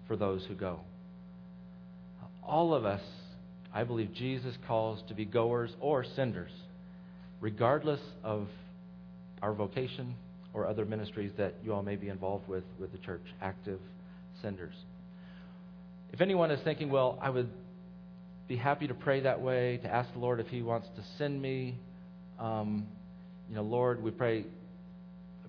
for 0.07 0.15
those 0.15 0.45
who 0.45 0.55
go. 0.55 0.79
All 2.43 2.73
of 2.73 2.85
us, 2.85 3.01
I 3.73 3.83
believe 3.83 4.13
Jesus 4.13 4.55
calls 4.67 5.01
to 5.07 5.13
be 5.13 5.25
goers 5.25 5.71
or 5.79 6.03
senders, 6.15 6.51
regardless 7.39 8.01
of 8.23 8.47
our 9.41 9.53
vocation 9.53 10.15
or 10.53 10.65
other 10.65 10.85
ministries 10.85 11.31
that 11.37 11.55
you 11.63 11.73
all 11.73 11.83
may 11.83 11.95
be 11.95 12.09
involved 12.09 12.47
with 12.47 12.63
with 12.79 12.91
the 12.91 12.97
church, 12.97 13.23
active 13.41 13.79
senders. 14.41 14.73
If 16.11 16.21
anyone 16.21 16.49
is 16.49 16.59
thinking, 16.63 16.89
well, 16.89 17.19
I 17.21 17.29
would 17.29 17.49
be 18.47 18.57
happy 18.57 18.87
to 18.87 18.95
pray 18.95 19.21
that 19.21 19.39
way, 19.39 19.77
to 19.83 19.87
ask 19.87 20.11
the 20.13 20.19
Lord 20.19 20.39
if 20.39 20.47
He 20.47 20.63
wants 20.63 20.87
to 20.95 21.03
send 21.19 21.39
me, 21.39 21.77
um, 22.39 22.87
you 23.47 23.55
know, 23.55 23.61
Lord, 23.61 24.01
we 24.01 24.09
pray, 24.09 24.45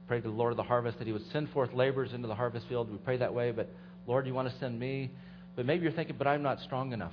pray 0.07 0.21
to 0.21 0.29
the 0.29 0.35
Lord 0.35 0.53
of 0.53 0.59
the 0.59 0.63
harvest 0.63 0.99
that 0.99 1.07
He 1.07 1.13
would 1.15 1.27
send 1.33 1.49
forth 1.51 1.73
laborers 1.73 2.13
into 2.13 2.29
the 2.29 2.35
harvest 2.35 2.67
field. 2.69 2.91
We 2.91 2.99
pray 2.99 3.17
that 3.17 3.33
way, 3.33 3.53
but 3.53 3.71
Lord, 4.07 4.27
you 4.27 4.35
want 4.35 4.51
to 4.51 4.59
send 4.59 4.79
me? 4.79 5.11
But 5.57 5.65
maybe 5.65 5.83
you're 5.83 5.93
thinking, 5.93 6.17
but 6.19 6.27
I'm 6.27 6.43
not 6.43 6.61
strong 6.61 6.93
enough. 6.93 7.13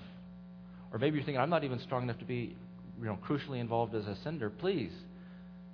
Or 0.91 0.99
maybe 0.99 1.17
you're 1.17 1.25
thinking, 1.25 1.41
I'm 1.41 1.49
not 1.49 1.63
even 1.63 1.79
strong 1.79 2.03
enough 2.03 2.19
to 2.19 2.25
be, 2.25 2.55
you 2.99 3.05
know, 3.05 3.17
crucially 3.27 3.59
involved 3.59 3.93
as 3.95 4.05
a 4.05 4.15
sender. 4.23 4.49
Please, 4.49 4.91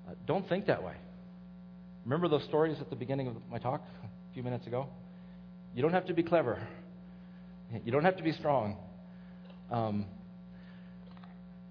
uh, 0.08 0.14
don't 0.26 0.48
think 0.50 0.66
that 0.68 0.84
way. 0.84 0.96
Remember 2.04 2.28
those 2.28 2.44
stories 2.44 2.78
at 2.82 2.90
the 2.90 2.96
beginning 2.96 3.28
of 3.28 3.36
my 3.50 3.60
talk 3.60 3.82
a 4.04 4.34
few 4.34 4.44
minutes 4.44 4.68
ago? 4.68 4.88
You 5.76 5.82
don't 5.82 5.94
have 5.94 6.08
to 6.08 6.14
be 6.14 6.24
clever. 6.24 6.62
You 7.84 7.92
don't 7.92 8.04
have 8.04 8.18
to 8.18 8.24
be 8.24 8.34
strong. 8.34 8.78
Um, 9.72 10.06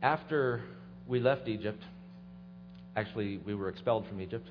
after 0.02 0.62
we 1.06 1.20
left 1.20 1.46
Egypt, 1.46 1.82
actually, 2.96 3.38
we 3.38 3.54
were 3.54 3.68
expelled 3.68 4.06
from 4.08 4.20
Egypt. 4.20 4.48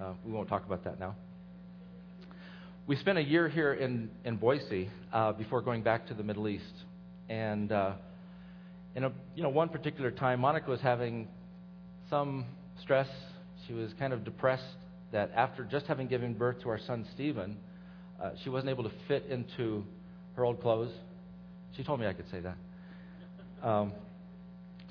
Uh, 0.00 0.12
we 0.24 0.32
won't 0.32 0.48
talk 0.48 0.64
about 0.64 0.84
that 0.84 1.00
now. 1.00 1.16
We 2.86 2.96
spent 2.96 3.18
a 3.18 3.22
year 3.22 3.48
here 3.48 3.72
in, 3.72 4.10
in 4.24 4.36
Boise 4.36 4.90
uh, 5.12 5.32
before 5.32 5.62
going 5.62 5.82
back 5.82 6.06
to 6.08 6.14
the 6.14 6.22
Middle 6.22 6.46
East. 6.48 6.74
And 7.28 7.72
uh, 7.72 7.92
in 8.94 9.04
a, 9.04 9.12
you 9.34 9.42
know, 9.42 9.48
one 9.48 9.68
particular 9.68 10.10
time, 10.10 10.40
Monica 10.40 10.70
was 10.70 10.80
having 10.80 11.28
some 12.08 12.44
stress. 12.80 13.08
She 13.66 13.72
was 13.72 13.92
kind 13.98 14.12
of 14.12 14.24
depressed 14.24 14.62
that 15.12 15.30
after 15.34 15.64
just 15.64 15.86
having 15.86 16.06
given 16.06 16.34
birth 16.34 16.60
to 16.62 16.68
our 16.68 16.78
son 16.78 17.06
Stephen, 17.14 17.56
uh, 18.22 18.30
she 18.42 18.50
wasn't 18.50 18.70
able 18.70 18.84
to 18.84 18.92
fit 19.08 19.26
into 19.26 19.84
her 20.36 20.44
old 20.44 20.60
clothes. 20.60 20.92
She 21.76 21.82
told 21.82 22.00
me 22.00 22.06
I 22.06 22.12
could 22.12 22.30
say 22.30 22.40
that. 22.40 22.56
Um, 23.66 23.92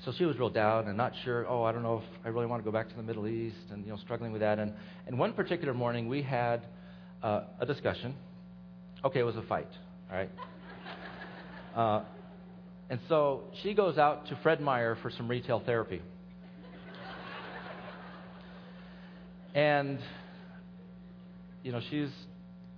so 0.04 0.12
she 0.16 0.24
was 0.24 0.38
real 0.38 0.50
down 0.50 0.88
and 0.88 0.96
not 0.96 1.12
sure. 1.24 1.46
Oh, 1.48 1.62
I 1.62 1.72
don't 1.72 1.82
know 1.82 1.98
if 1.98 2.26
I 2.26 2.28
really 2.28 2.46
want 2.46 2.62
to 2.62 2.64
go 2.64 2.72
back 2.72 2.88
to 2.90 2.96
the 2.96 3.02
Middle 3.02 3.26
East, 3.26 3.56
and 3.70 3.84
you 3.84 3.92
know, 3.92 3.98
struggling 3.98 4.32
with 4.32 4.42
that. 4.42 4.58
And 4.58 4.74
and 5.06 5.18
one 5.18 5.32
particular 5.32 5.72
morning 5.72 6.08
we 6.08 6.20
had 6.20 6.66
uh, 7.22 7.44
a 7.60 7.64
discussion. 7.64 8.14
Okay, 9.04 9.20
it 9.20 9.24
was 9.24 9.36
a 9.36 9.42
fight. 9.42 9.68
All 10.10 10.16
right. 10.16 10.30
Uh, 11.74 12.04
and 12.90 13.00
so 13.08 13.44
she 13.62 13.74
goes 13.74 13.98
out 13.98 14.28
to 14.28 14.38
Fred 14.42 14.60
Meyer 14.60 14.96
for 15.02 15.10
some 15.10 15.28
retail 15.28 15.62
therapy. 15.64 16.02
And, 19.54 20.00
you 21.62 21.70
know, 21.70 21.80
she's, 21.88 22.10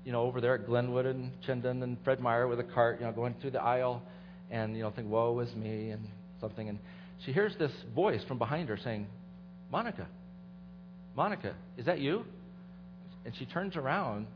you 0.05 0.13
know, 0.13 0.23
over 0.23 0.43
there 0.43 0.55
at 0.55 0.67
Glenwood 0.67 1.07
and 1.07 1.33
Chinden 1.47 1.83
and 1.83 1.97
Fred 2.05 2.21
Meyer 2.21 2.47
with 2.47 2.61
a 2.61 2.65
cart, 2.65 3.01
you 3.01 3.07
know, 3.07 3.13
going 3.13 3.35
through 3.41 3.53
the 3.53 3.63
aisle 3.63 4.03
and, 4.51 4.77
you 4.77 4.83
know, 4.83 4.91
think, 4.91 5.09
woe 5.09 5.39
is 5.41 5.55
me 5.55 5.91
and 5.91 6.07
something. 6.41 6.69
And 6.69 6.79
she 7.25 7.33
hears 7.33 7.55
this 7.59 7.73
voice 7.95 8.21
from 8.29 8.37
behind 8.37 8.69
her 8.69 8.77
saying, 8.77 9.07
Monica, 9.73 10.07
Monica, 11.17 11.55
is 11.79 11.87
that 11.87 11.99
you? 11.99 12.25
And 13.25 13.35
she 13.39 13.47
turns 13.47 13.75
around 13.75 14.27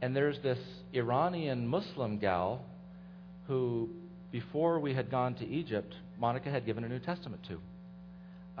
and 0.00 0.14
there's 0.14 0.38
this 0.42 0.58
Iranian 0.92 1.66
Muslim 1.66 2.18
gal 2.18 2.64
who, 3.48 3.90
before 4.36 4.78
we 4.78 4.92
had 4.92 5.10
gone 5.10 5.34
to 5.34 5.48
Egypt, 5.48 5.94
Monica 6.18 6.50
had 6.50 6.66
given 6.66 6.84
a 6.84 6.88
New 6.90 6.98
Testament 6.98 7.40
to. 7.48 7.58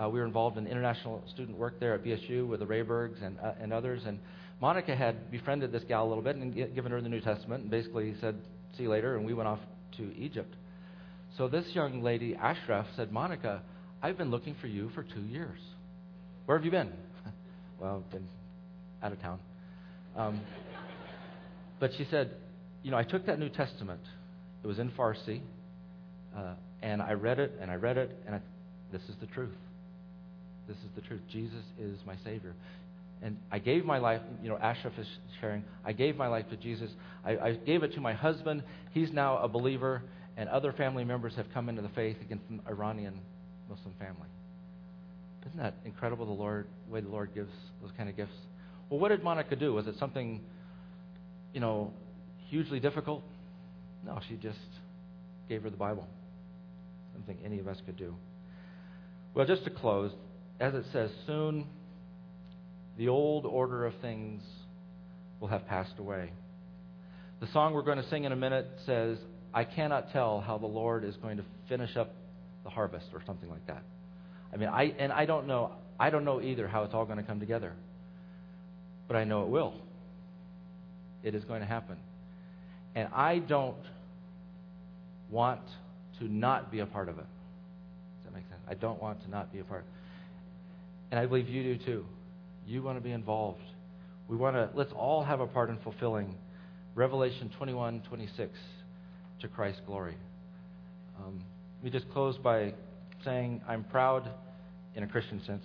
Uh, 0.02 0.08
we 0.08 0.18
were 0.18 0.24
involved 0.24 0.56
in 0.56 0.66
international 0.66 1.22
student 1.34 1.58
work 1.58 1.78
there 1.78 1.92
at 1.92 2.02
BSU 2.02 2.48
with 2.48 2.60
the 2.60 2.66
Raybergs 2.66 3.22
and, 3.22 3.38
uh, 3.40 3.52
and 3.60 3.74
others. 3.74 4.00
And 4.06 4.18
Monica 4.58 4.96
had 4.96 5.30
befriended 5.30 5.72
this 5.72 5.82
gal 5.86 6.06
a 6.06 6.08
little 6.08 6.22
bit 6.22 6.36
and 6.36 6.54
given 6.74 6.92
her 6.92 7.02
the 7.02 7.10
New 7.10 7.20
Testament 7.20 7.64
and 7.64 7.70
basically 7.70 8.14
said, 8.22 8.36
see 8.74 8.84
you 8.84 8.88
later. 8.88 9.18
And 9.18 9.26
we 9.26 9.34
went 9.34 9.48
off 9.50 9.58
to 9.98 10.16
Egypt. 10.16 10.54
So 11.36 11.46
this 11.46 11.66
young 11.74 12.02
lady, 12.02 12.34
Ashraf, 12.34 12.86
said, 12.96 13.12
Monica, 13.12 13.60
I've 14.02 14.16
been 14.16 14.30
looking 14.30 14.56
for 14.62 14.68
you 14.68 14.88
for 14.94 15.02
two 15.02 15.24
years. 15.28 15.58
Where 16.46 16.56
have 16.56 16.64
you 16.64 16.70
been? 16.70 16.90
well, 17.78 18.02
I've 18.02 18.10
been 18.10 18.28
out 19.02 19.12
of 19.12 19.20
town. 19.20 19.40
Um, 20.16 20.40
but 21.80 21.90
she 21.98 22.06
said, 22.10 22.30
you 22.82 22.90
know, 22.90 22.96
I 22.96 23.04
took 23.04 23.26
that 23.26 23.38
New 23.38 23.50
Testament. 23.50 24.00
It 24.64 24.66
was 24.66 24.78
in 24.78 24.90
Farsi. 24.92 25.42
Uh, 26.36 26.54
and 26.82 27.00
I 27.00 27.12
read 27.12 27.38
it 27.38 27.52
and 27.60 27.70
I 27.70 27.76
read 27.76 27.96
it, 27.96 28.16
and 28.26 28.34
I, 28.34 28.40
this 28.92 29.02
is 29.02 29.14
the 29.20 29.26
truth. 29.26 29.54
This 30.68 30.76
is 30.78 30.90
the 30.94 31.00
truth. 31.00 31.20
Jesus 31.30 31.62
is 31.80 31.98
my 32.06 32.16
Savior. 32.24 32.54
And 33.22 33.38
I 33.50 33.58
gave 33.58 33.84
my 33.84 33.98
life, 33.98 34.20
you 34.42 34.48
know, 34.48 34.58
Ashraf 34.58 34.92
is 34.98 35.06
sharing, 35.40 35.64
I 35.84 35.92
gave 35.92 36.16
my 36.16 36.28
life 36.28 36.48
to 36.50 36.56
Jesus. 36.56 36.90
I, 37.24 37.36
I 37.38 37.52
gave 37.52 37.82
it 37.82 37.94
to 37.94 38.00
my 38.00 38.12
husband. 38.12 38.62
He's 38.92 39.10
now 39.10 39.38
a 39.38 39.48
believer, 39.48 40.02
and 40.36 40.48
other 40.50 40.72
family 40.72 41.04
members 41.04 41.34
have 41.36 41.46
come 41.54 41.70
into 41.70 41.80
the 41.80 41.88
faith, 41.90 42.16
again, 42.20 42.40
an 42.50 42.60
Iranian 42.68 43.18
Muslim 43.70 43.94
family. 43.98 44.28
Isn't 45.46 45.58
that 45.58 45.74
incredible, 45.84 46.26
the 46.26 46.32
Lord, 46.32 46.66
the 46.86 46.92
way 46.92 47.00
the 47.00 47.08
Lord 47.08 47.32
gives 47.34 47.52
those 47.80 47.92
kind 47.96 48.10
of 48.10 48.16
gifts? 48.16 48.36
Well, 48.90 49.00
what 49.00 49.08
did 49.08 49.22
Monica 49.22 49.56
do? 49.56 49.72
Was 49.72 49.86
it 49.86 49.94
something, 49.98 50.42
you 51.54 51.60
know, 51.60 51.92
hugely 52.48 52.80
difficult? 52.80 53.22
No, 54.04 54.20
she 54.28 54.34
just 54.36 54.58
gave 55.48 55.62
her 55.62 55.70
the 55.70 55.76
Bible. 55.76 56.06
Something 57.16 57.38
any 57.44 57.58
of 57.58 57.66
us 57.66 57.78
could 57.86 57.96
do. 57.96 58.14
Well, 59.32 59.46
just 59.46 59.64
to 59.64 59.70
close, 59.70 60.12
as 60.60 60.74
it 60.74 60.84
says, 60.92 61.10
soon 61.26 61.64
the 62.98 63.08
old 63.08 63.46
order 63.46 63.86
of 63.86 63.94
things 64.02 64.42
will 65.40 65.48
have 65.48 65.66
passed 65.66 65.98
away. 65.98 66.30
The 67.40 67.46
song 67.54 67.72
we're 67.72 67.82
going 67.82 68.02
to 68.02 68.08
sing 68.10 68.24
in 68.24 68.32
a 68.32 68.36
minute 68.36 68.68
says, 68.84 69.16
I 69.54 69.64
cannot 69.64 70.12
tell 70.12 70.40
how 70.40 70.58
the 70.58 70.66
Lord 70.66 71.04
is 71.04 71.16
going 71.16 71.38
to 71.38 71.44
finish 71.70 71.96
up 71.96 72.14
the 72.64 72.70
harvest 72.70 73.06
or 73.14 73.22
something 73.24 73.48
like 73.48 73.66
that. 73.66 73.82
I 74.52 74.58
mean, 74.58 74.68
I 74.68 74.94
and 74.98 75.10
I 75.10 75.24
don't 75.24 75.46
know 75.46 75.72
I 75.98 76.10
don't 76.10 76.26
know 76.26 76.42
either 76.42 76.68
how 76.68 76.84
it's 76.84 76.92
all 76.92 77.06
going 77.06 77.18
to 77.18 77.24
come 77.24 77.40
together. 77.40 77.72
But 79.08 79.16
I 79.16 79.24
know 79.24 79.42
it 79.42 79.48
will. 79.48 79.72
It 81.22 81.34
is 81.34 81.44
going 81.44 81.60
to 81.60 81.66
happen. 81.66 81.96
And 82.94 83.08
I 83.14 83.38
don't 83.38 83.76
want 85.30 85.60
to 86.18 86.24
not 86.24 86.70
be 86.70 86.80
a 86.80 86.86
part 86.86 87.08
of 87.08 87.18
it. 87.18 87.24
Does 87.24 88.24
that 88.24 88.34
make 88.34 88.44
sense? 88.48 88.60
I 88.68 88.74
don't 88.74 89.00
want 89.02 89.22
to 89.24 89.30
not 89.30 89.52
be 89.52 89.58
a 89.58 89.64
part. 89.64 89.84
And 91.10 91.20
I 91.20 91.26
believe 91.26 91.48
you 91.48 91.62
do 91.76 91.84
too. 91.84 92.04
You 92.66 92.82
want 92.82 92.98
to 92.98 93.02
be 93.02 93.12
involved. 93.12 93.60
We 94.28 94.36
want 94.36 94.56
to, 94.56 94.70
let's 94.74 94.92
all 94.92 95.22
have 95.22 95.40
a 95.40 95.46
part 95.46 95.70
in 95.70 95.78
fulfilling 95.78 96.34
Revelation 96.94 97.50
21 97.58 98.02
26 98.08 98.50
to 99.40 99.48
Christ's 99.48 99.82
glory. 99.86 100.16
Um, 101.18 101.40
we 101.82 101.90
just 101.90 102.08
close 102.10 102.36
by 102.38 102.74
saying, 103.24 103.60
I'm 103.68 103.84
proud, 103.84 104.28
in 104.94 105.02
a 105.02 105.06
Christian 105.06 105.42
sense, 105.44 105.64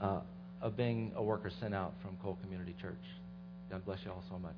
uh, 0.00 0.20
of 0.62 0.76
being 0.76 1.12
a 1.16 1.22
worker 1.22 1.50
sent 1.60 1.74
out 1.74 1.92
from 2.02 2.16
Cole 2.22 2.38
Community 2.42 2.74
Church. 2.80 2.94
God 3.70 3.84
bless 3.84 3.98
you 4.04 4.10
all 4.10 4.24
so 4.30 4.38
much. 4.38 4.54